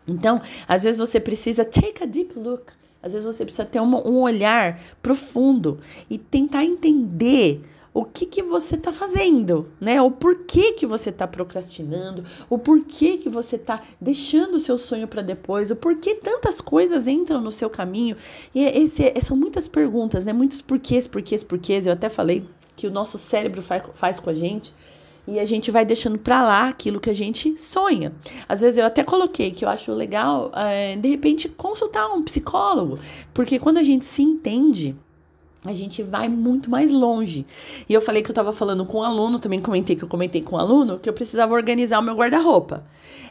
Então, 0.07 0.41
às 0.67 0.83
vezes 0.83 0.99
você 0.99 1.19
precisa 1.19 1.63
take 1.63 2.03
a 2.03 2.05
deep 2.07 2.37
look. 2.37 2.73
Às 3.01 3.13
vezes 3.13 3.25
você 3.25 3.45
precisa 3.45 3.65
ter 3.65 3.79
uma, 3.79 4.05
um 4.05 4.21
olhar 4.21 4.81
profundo 5.01 5.79
e 6.09 6.17
tentar 6.17 6.65
entender 6.65 7.61
o 7.99 8.05
que, 8.05 8.25
que 8.25 8.41
você 8.41 8.75
está 8.75 8.93
fazendo, 8.93 9.67
né? 9.79 10.01
O 10.01 10.09
porquê 10.09 10.71
que 10.71 10.85
você 10.85 11.09
está 11.09 11.27
procrastinando, 11.27 12.23
o 12.49 12.57
porquê 12.57 13.17
que 13.17 13.27
você 13.27 13.57
está 13.57 13.81
deixando 13.99 14.55
o 14.55 14.59
seu 14.59 14.77
sonho 14.77 15.05
para 15.05 15.21
depois, 15.21 15.69
o 15.69 15.75
porquê 15.75 16.15
tantas 16.15 16.61
coisas 16.61 17.07
entram 17.07 17.41
no 17.41 17.51
seu 17.51 17.69
caminho. 17.69 18.15
E 18.55 18.63
esse, 18.63 19.13
são 19.21 19.35
muitas 19.35 19.67
perguntas, 19.67 20.23
né? 20.23 20.31
Muitos 20.31 20.61
porquês, 20.61 21.07
porquês, 21.07 21.43
porquês. 21.43 21.85
Eu 21.85 21.91
até 21.91 22.07
falei 22.07 22.45
que 22.75 22.87
o 22.87 22.91
nosso 22.91 23.17
cérebro 23.17 23.61
faz, 23.61 23.83
faz 23.93 24.19
com 24.19 24.29
a 24.29 24.33
gente 24.33 24.73
e 25.27 25.37
a 25.37 25.45
gente 25.45 25.69
vai 25.69 25.83
deixando 25.83 26.17
para 26.17 26.43
lá 26.43 26.69
aquilo 26.69 27.01
que 27.01 27.09
a 27.09 27.13
gente 27.13 27.57
sonha. 27.57 28.13
Às 28.47 28.61
vezes 28.61 28.77
eu 28.77 28.85
até 28.85 29.03
coloquei 29.03 29.51
que 29.51 29.65
eu 29.65 29.69
acho 29.69 29.91
legal, 29.91 30.51
é, 30.55 30.95
de 30.95 31.09
repente, 31.09 31.49
consultar 31.49 32.07
um 32.07 32.23
psicólogo, 32.23 32.97
porque 33.33 33.59
quando 33.59 33.77
a 33.77 33.83
gente 33.83 34.05
se 34.05 34.23
entende, 34.23 34.95
a 35.65 35.73
gente 35.73 36.01
vai 36.01 36.29
muito 36.29 36.69
mais 36.69 36.91
longe. 36.91 37.45
E 37.87 37.93
eu 37.93 38.01
falei 38.01 38.21
que 38.21 38.29
eu 38.29 38.33
estava 38.33 38.53
falando 38.53 38.85
com 38.85 38.99
um 38.99 39.03
aluno, 39.03 39.39
também 39.39 39.61
comentei 39.61 39.95
que 39.95 40.03
eu 40.03 40.07
comentei 40.07 40.41
com 40.41 40.55
um 40.55 40.59
aluno, 40.59 40.99
que 40.99 41.09
eu 41.09 41.13
precisava 41.13 41.53
organizar 41.53 41.99
o 41.99 42.03
meu 42.03 42.15
guarda-roupa. 42.15 42.83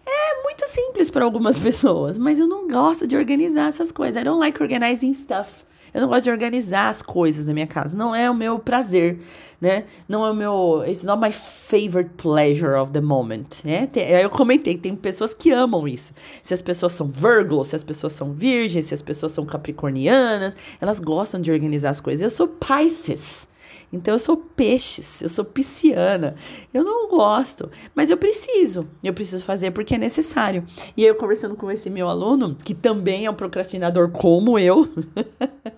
É 0.06 0.42
muito 0.42 0.66
simples 0.68 1.10
para 1.10 1.24
algumas 1.24 1.56
pessoas, 1.60 2.18
mas 2.18 2.38
eu 2.38 2.46
não 2.46 2.68
gosto 2.68 3.06
de 3.06 3.16
organizar 3.16 3.68
essas 3.68 3.90
coisas. 3.90 4.20
I 4.20 4.24
don't 4.24 4.40
like 4.40 4.62
organizing 4.62 5.14
stuff. 5.14 5.64
Eu 5.92 6.00
não 6.00 6.08
gosto 6.08 6.24
de 6.24 6.30
organizar 6.30 6.88
as 6.88 7.02
coisas 7.02 7.46
na 7.46 7.54
minha 7.54 7.66
casa. 7.66 7.96
Não 7.96 8.14
é 8.14 8.30
o 8.30 8.34
meu 8.34 8.58
prazer, 8.58 9.18
né? 9.60 9.84
Não 10.08 10.24
é 10.24 10.30
o 10.30 10.34
meu. 10.34 10.84
It's 10.86 11.02
not 11.04 11.20
my 11.20 11.32
favorite 11.32 12.10
pleasure 12.16 12.74
of 12.74 12.92
the 12.92 13.00
moment, 13.00 13.62
né? 13.64 13.86
Tem, 13.86 14.08
eu 14.08 14.30
comentei 14.30 14.74
que 14.74 14.80
tem 14.80 14.94
pessoas 14.94 15.34
que 15.34 15.50
amam 15.50 15.86
isso. 15.88 16.12
Se 16.42 16.54
as 16.54 16.62
pessoas 16.62 16.92
são 16.92 17.08
Virgo, 17.08 17.64
se 17.64 17.76
as 17.76 17.84
pessoas 17.84 18.12
são 18.12 18.32
virgens, 18.32 18.86
se 18.86 18.94
as 18.94 19.02
pessoas 19.02 19.32
são 19.32 19.44
capricornianas, 19.44 20.54
elas 20.80 20.98
gostam 20.98 21.40
de 21.40 21.50
organizar 21.50 21.90
as 21.90 22.00
coisas. 22.00 22.22
Eu 22.22 22.30
sou 22.30 22.48
Pisces. 22.48 23.46
Então 23.92 24.14
eu 24.14 24.18
sou 24.18 24.36
peixes, 24.36 25.22
eu 25.22 25.28
sou 25.28 25.44
pisciana. 25.44 26.34
Eu 26.72 26.84
não 26.84 27.08
gosto, 27.08 27.70
mas 27.94 28.10
eu 28.10 28.16
preciso. 28.16 28.86
Eu 29.02 29.14
preciso 29.14 29.42
fazer 29.44 29.70
porque 29.70 29.94
é 29.94 29.98
necessário. 29.98 30.64
E 30.96 31.04
eu 31.04 31.14
conversando 31.14 31.56
com 31.56 31.70
esse 31.70 31.88
meu 31.88 32.08
aluno, 32.08 32.56
que 32.62 32.74
também 32.74 33.24
é 33.24 33.30
um 33.30 33.34
procrastinador 33.34 34.10
como 34.10 34.58
eu, 34.58 34.88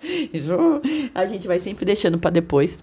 a 1.14 1.26
gente 1.26 1.46
vai 1.46 1.60
sempre 1.60 1.84
deixando 1.84 2.18
para 2.18 2.30
depois. 2.30 2.82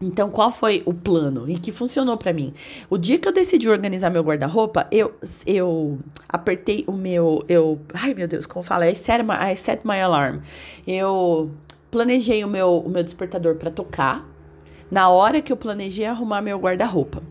Então, 0.00 0.30
qual 0.30 0.50
foi 0.50 0.82
o 0.84 0.92
plano 0.92 1.48
e 1.48 1.56
que 1.56 1.70
funcionou 1.70 2.16
para 2.16 2.32
mim? 2.32 2.52
O 2.90 2.98
dia 2.98 3.18
que 3.18 3.28
eu 3.28 3.32
decidi 3.32 3.68
organizar 3.68 4.10
meu 4.10 4.22
guarda-roupa, 4.22 4.88
eu, 4.90 5.14
eu 5.46 5.98
apertei 6.28 6.84
o 6.88 6.92
meu, 6.92 7.44
eu, 7.48 7.80
ai 7.94 8.12
meu 8.12 8.26
Deus, 8.26 8.44
como 8.44 8.64
fala, 8.64 8.90
I 8.90 8.96
set 8.96 9.22
my, 9.22 9.52
I 9.52 9.56
set 9.56 9.86
my 9.86 10.00
alarm. 10.00 10.40
Eu 10.84 11.52
planejei 11.88 12.42
o 12.42 12.48
meu, 12.48 12.78
o 12.78 12.88
meu 12.88 13.04
despertador 13.04 13.54
para 13.54 13.70
tocar 13.70 14.31
na 14.92 15.08
hora 15.08 15.40
que 15.40 15.50
eu 15.50 15.56
planejei 15.56 16.04
arrumar 16.04 16.42
meu 16.42 16.58
guarda-roupa. 16.58 17.22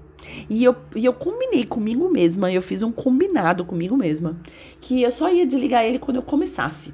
E 0.49 0.64
eu, 0.64 0.76
e 0.95 1.05
eu 1.05 1.14
combinei 1.14 1.64
comigo 1.64 2.09
mesma, 2.09 2.51
eu 2.51 2.62
fiz 2.62 2.82
um 2.82 2.91
combinado 2.91 3.64
comigo 3.64 3.95
mesma, 3.95 4.36
que 4.80 5.03
eu 5.03 5.12
só 5.12 5.32
ia 5.32 5.45
desligar 5.45 5.86
ele 5.86 5.99
quando 5.99 6.18
eu 6.18 6.24
começasse. 6.24 6.91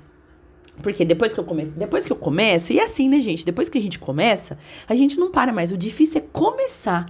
Porque 0.84 1.05
depois 1.05 1.32
que 1.32 1.39
eu 1.39 1.45
começo, 1.45 1.72
depois 1.72 2.05
que 2.05 2.11
eu 2.11 2.18
começo, 2.18 2.74
e 2.74 2.80
é 2.80 2.84
assim, 2.84 3.07
né, 3.07 3.20
gente? 3.22 3.45
Depois 3.45 3.70
que 3.70 3.78
a 3.78 3.82
gente 3.82 3.97
começa, 3.97 4.57
a 4.89 4.93
gente 4.93 5.18
não 5.18 5.32
para 5.32 5.53
mais. 5.53 5.72
O 5.72 5.78
difícil 5.78 6.18
é 6.18 6.26
começar. 6.34 7.05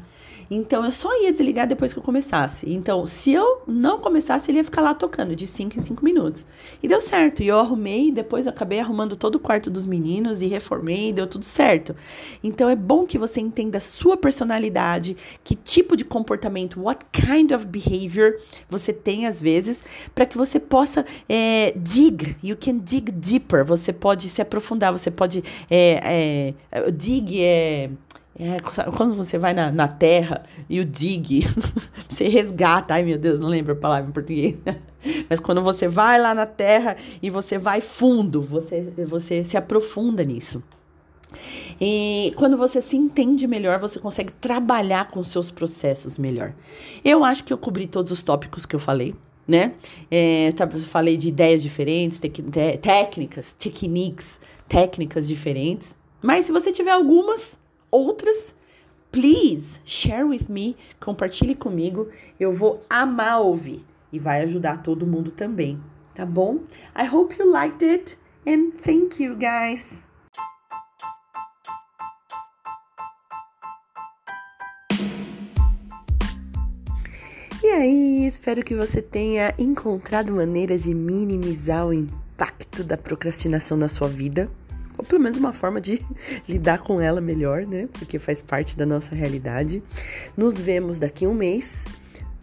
Então 0.50 0.86
eu 0.86 0.92
só 0.92 1.10
ia 1.22 1.32
desligar 1.32 1.68
depois 1.68 1.94
que 1.94 2.00
eu 2.00 2.04
começasse. 2.04 2.70
Então, 2.70 3.06
se 3.06 3.32
eu 3.32 3.62
não 3.68 4.00
começasse, 4.00 4.50
ele 4.50 4.60
ia 4.60 4.64
ficar 4.64 4.82
lá 4.82 4.94
tocando 4.94 5.36
de 5.36 5.46
5 5.46 5.78
em 5.78 5.82
5 5.82 6.04
minutos. 6.04 6.46
E 6.82 6.88
deu 6.88 7.02
certo. 7.02 7.44
E 7.44 7.48
eu 7.48 7.60
arrumei, 7.60 8.12
depois 8.12 8.46
eu 8.46 8.52
acabei 8.52 8.80
arrumando 8.80 9.16
todo 9.16 9.36
o 9.36 9.40
quarto 9.40 9.70
dos 9.70 9.86
meninos 9.86 10.42
e 10.42 10.48
reformei, 10.48 11.10
e 11.10 11.14
deu 11.14 11.28
tudo 11.28 11.44
certo. 11.44 11.96
Então 12.44 12.70
é 12.70 12.76
bom 12.76 13.06
que 13.06 13.18
você 13.18 13.42
entenda 13.42 13.78
a 13.78 13.82
sua 13.82 14.16
personalidade, 14.18 15.18
que 15.44 15.56
tipo 15.56 15.96
de 15.96 16.06
comportamento, 16.06 16.82
what 16.82 17.06
kind 17.12 17.52
of 17.52 17.66
behavior 17.66 18.38
você 18.70 18.94
tem 18.94 19.28
às 19.28 19.42
vezes, 19.42 19.84
para 20.14 20.26
que 20.26 20.38
você 20.38 20.60
possa 20.60 21.06
é, 21.28 21.74
dig, 21.76 22.36
you 22.44 22.58
can 22.58 22.78
dig 22.78 23.12
deeper, 23.12 23.66
você 23.66 23.92
pode 23.92 24.30
se 24.30 24.42
aprofundar, 24.42 24.92
você 24.92 25.12
pode 25.12 25.44
é, 25.70 26.54
é, 26.72 26.92
dig 26.92 27.42
é 27.42 27.90
é, 28.40 28.60
quando 28.96 29.14
você 29.14 29.38
vai 29.40 29.54
na, 29.54 29.72
na 29.72 29.88
terra 29.88 30.44
e 30.70 30.80
o 30.80 30.86
dig, 30.86 31.48
você 32.08 32.28
resgata. 32.28 32.94
Ai 32.94 33.02
meu 33.02 33.18
Deus, 33.18 33.40
não 33.40 33.48
lembro 33.48 33.74
a 33.74 33.76
palavra 33.76 34.10
em 34.10 34.14
português. 34.14 34.56
Mas 35.28 35.40
quando 35.40 35.62
você 35.62 35.88
vai 35.88 36.20
lá 36.22 36.36
na 36.36 36.46
terra 36.46 36.96
e 37.22 37.30
você 37.32 37.58
vai 37.58 37.82
fundo, 37.82 38.42
você, 38.42 38.82
você 39.08 39.44
se 39.44 39.58
aprofunda 39.58 40.24
nisso. 40.24 40.62
E 41.82 42.32
quando 42.36 42.56
você 42.58 42.82
se 42.82 42.96
entende 42.96 43.48
melhor, 43.48 43.80
você 43.80 44.00
consegue 44.00 44.32
trabalhar 44.34 45.10
com 45.10 45.24
seus 45.24 45.50
processos 45.50 46.18
melhor. 46.18 46.54
Eu 47.04 47.24
acho 47.26 47.44
que 47.44 47.52
eu 47.52 47.58
cobri 47.58 47.88
todos 47.88 48.12
os 48.12 48.22
tópicos 48.22 48.66
que 48.66 48.76
eu 48.76 48.80
falei, 48.80 49.16
né? 49.48 49.74
É, 50.12 50.50
eu 50.50 50.80
falei 50.82 51.18
de 51.18 51.30
ideias 51.30 51.64
diferentes, 51.64 52.20
tec 52.20 52.40
técnicas, 52.82 53.54
techniques, 53.54 54.40
técnicas 54.68 55.28
diferentes. 55.28 55.96
Mas 56.22 56.46
se 56.46 56.52
você 56.52 56.72
tiver 56.72 56.92
algumas, 56.92 57.60
outras, 57.92 58.56
please 59.12 59.80
share 59.84 60.26
with 60.26 60.50
me, 60.50 60.76
compartilhe 61.00 61.56
comigo. 61.56 62.10
Eu 62.40 62.54
vou 62.54 62.84
amar 62.90 63.42
ouvir 63.42 63.86
e 64.12 64.20
vai 64.20 64.42
ajudar 64.42 64.84
todo 64.84 65.08
mundo 65.08 65.32
também, 65.32 65.80
tá 66.14 66.26
bom? 66.26 66.60
I 66.96 67.06
hope 67.08 67.36
you 67.40 67.52
liked 67.52 67.84
it 67.84 68.18
and 68.46 68.72
thank 68.84 69.22
you 69.22 69.36
guys. 69.36 70.02
E 77.64 77.70
aí, 77.70 78.28
espero 78.28 78.64
que 78.64 78.76
você 78.76 79.02
tenha 79.02 79.54
encontrado 79.58 80.34
maneiras 80.34 80.84
de 80.84 80.94
minimizar 80.94 81.86
o 81.86 81.94
impacto 81.94 82.84
da 82.84 82.96
procrastinação 82.96 83.76
na 83.76 83.90
sua 83.90 84.08
vida 84.08 84.50
ou 84.98 85.06
pelo 85.06 85.22
menos 85.22 85.38
uma 85.38 85.54
forma 85.54 85.80
de 85.80 86.02
lidar 86.48 86.80
com 86.80 87.00
ela 87.00 87.22
melhor, 87.22 87.66
né? 87.66 87.88
Porque 87.94 88.20
faz 88.20 88.42
parte 88.42 88.78
da 88.78 88.86
nossa 88.86 89.14
realidade. 89.14 89.84
Nos 90.36 90.60
vemos 90.60 91.00
daqui 91.00 91.26
a 91.26 91.30
um 91.30 91.34
mês. 91.34 91.86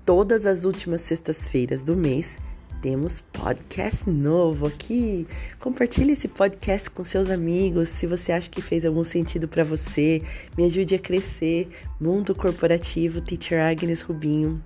Todas 0.05 0.44
as 0.44 0.64
últimas 0.64 1.00
sextas-feiras 1.00 1.82
do 1.82 1.96
mês 1.96 2.38
temos 2.84 3.22
podcast 3.22 4.11
novo 4.11 4.66
aqui. 4.66 5.26
Compartilhe 5.59 6.12
esse 6.12 6.28
podcast 6.28 6.90
com 6.90 7.02
seus 7.02 7.30
amigos, 7.30 7.88
se 7.88 8.07
você 8.07 8.30
acha 8.30 8.50
que 8.50 8.61
fez 8.61 8.84
algum 8.84 9.02
sentido 9.02 9.48
para 9.48 9.64
você. 9.64 10.20
Me 10.55 10.66
ajude 10.66 10.94
a 10.94 10.98
crescer. 10.98 11.70
Mundo 11.98 12.34
Corporativo, 12.34 13.22
Teacher 13.22 13.59
Agnes 13.59 14.02
Rubinho. 14.02 14.62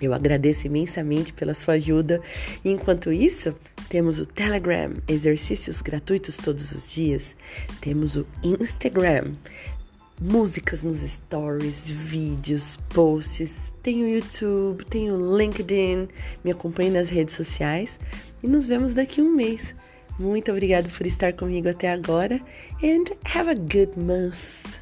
Eu 0.00 0.12
agradeço 0.12 0.66
imensamente 0.66 1.32
pela 1.32 1.54
sua 1.54 1.74
ajuda. 1.74 2.20
E 2.64 2.70
enquanto 2.70 3.12
isso, 3.12 3.54
temos 3.88 4.18
o 4.18 4.26
Telegram, 4.26 4.92
exercícios 5.06 5.80
gratuitos 5.80 6.36
todos 6.36 6.72
os 6.72 6.88
dias. 6.88 7.36
Temos 7.80 8.16
o 8.16 8.26
Instagram, 8.42 9.32
músicas 10.20 10.82
nos 10.82 11.00
stories, 11.00 11.90
vídeos, 11.90 12.78
posts. 12.88 13.72
Tem 13.82 14.02
o 14.02 14.08
YouTube, 14.08 14.84
tem 14.86 15.10
o 15.10 15.36
LinkedIn. 15.36 16.08
Me 16.44 16.50
acompanhe 16.50 16.90
nas 16.90 17.08
redes 17.08 17.34
sociais 17.34 17.98
e 18.42 18.48
nos 18.48 18.66
vemos 18.66 18.94
daqui 18.94 19.20
a 19.20 19.24
um 19.24 19.34
mês. 19.34 19.74
Muito 20.18 20.50
obrigado 20.50 20.90
por 20.90 21.06
estar 21.06 21.32
comigo 21.32 21.68
até 21.68 21.90
agora 21.90 22.40
and 22.82 23.04
have 23.24 23.50
a 23.50 23.54
good 23.54 23.92
month. 23.96 24.81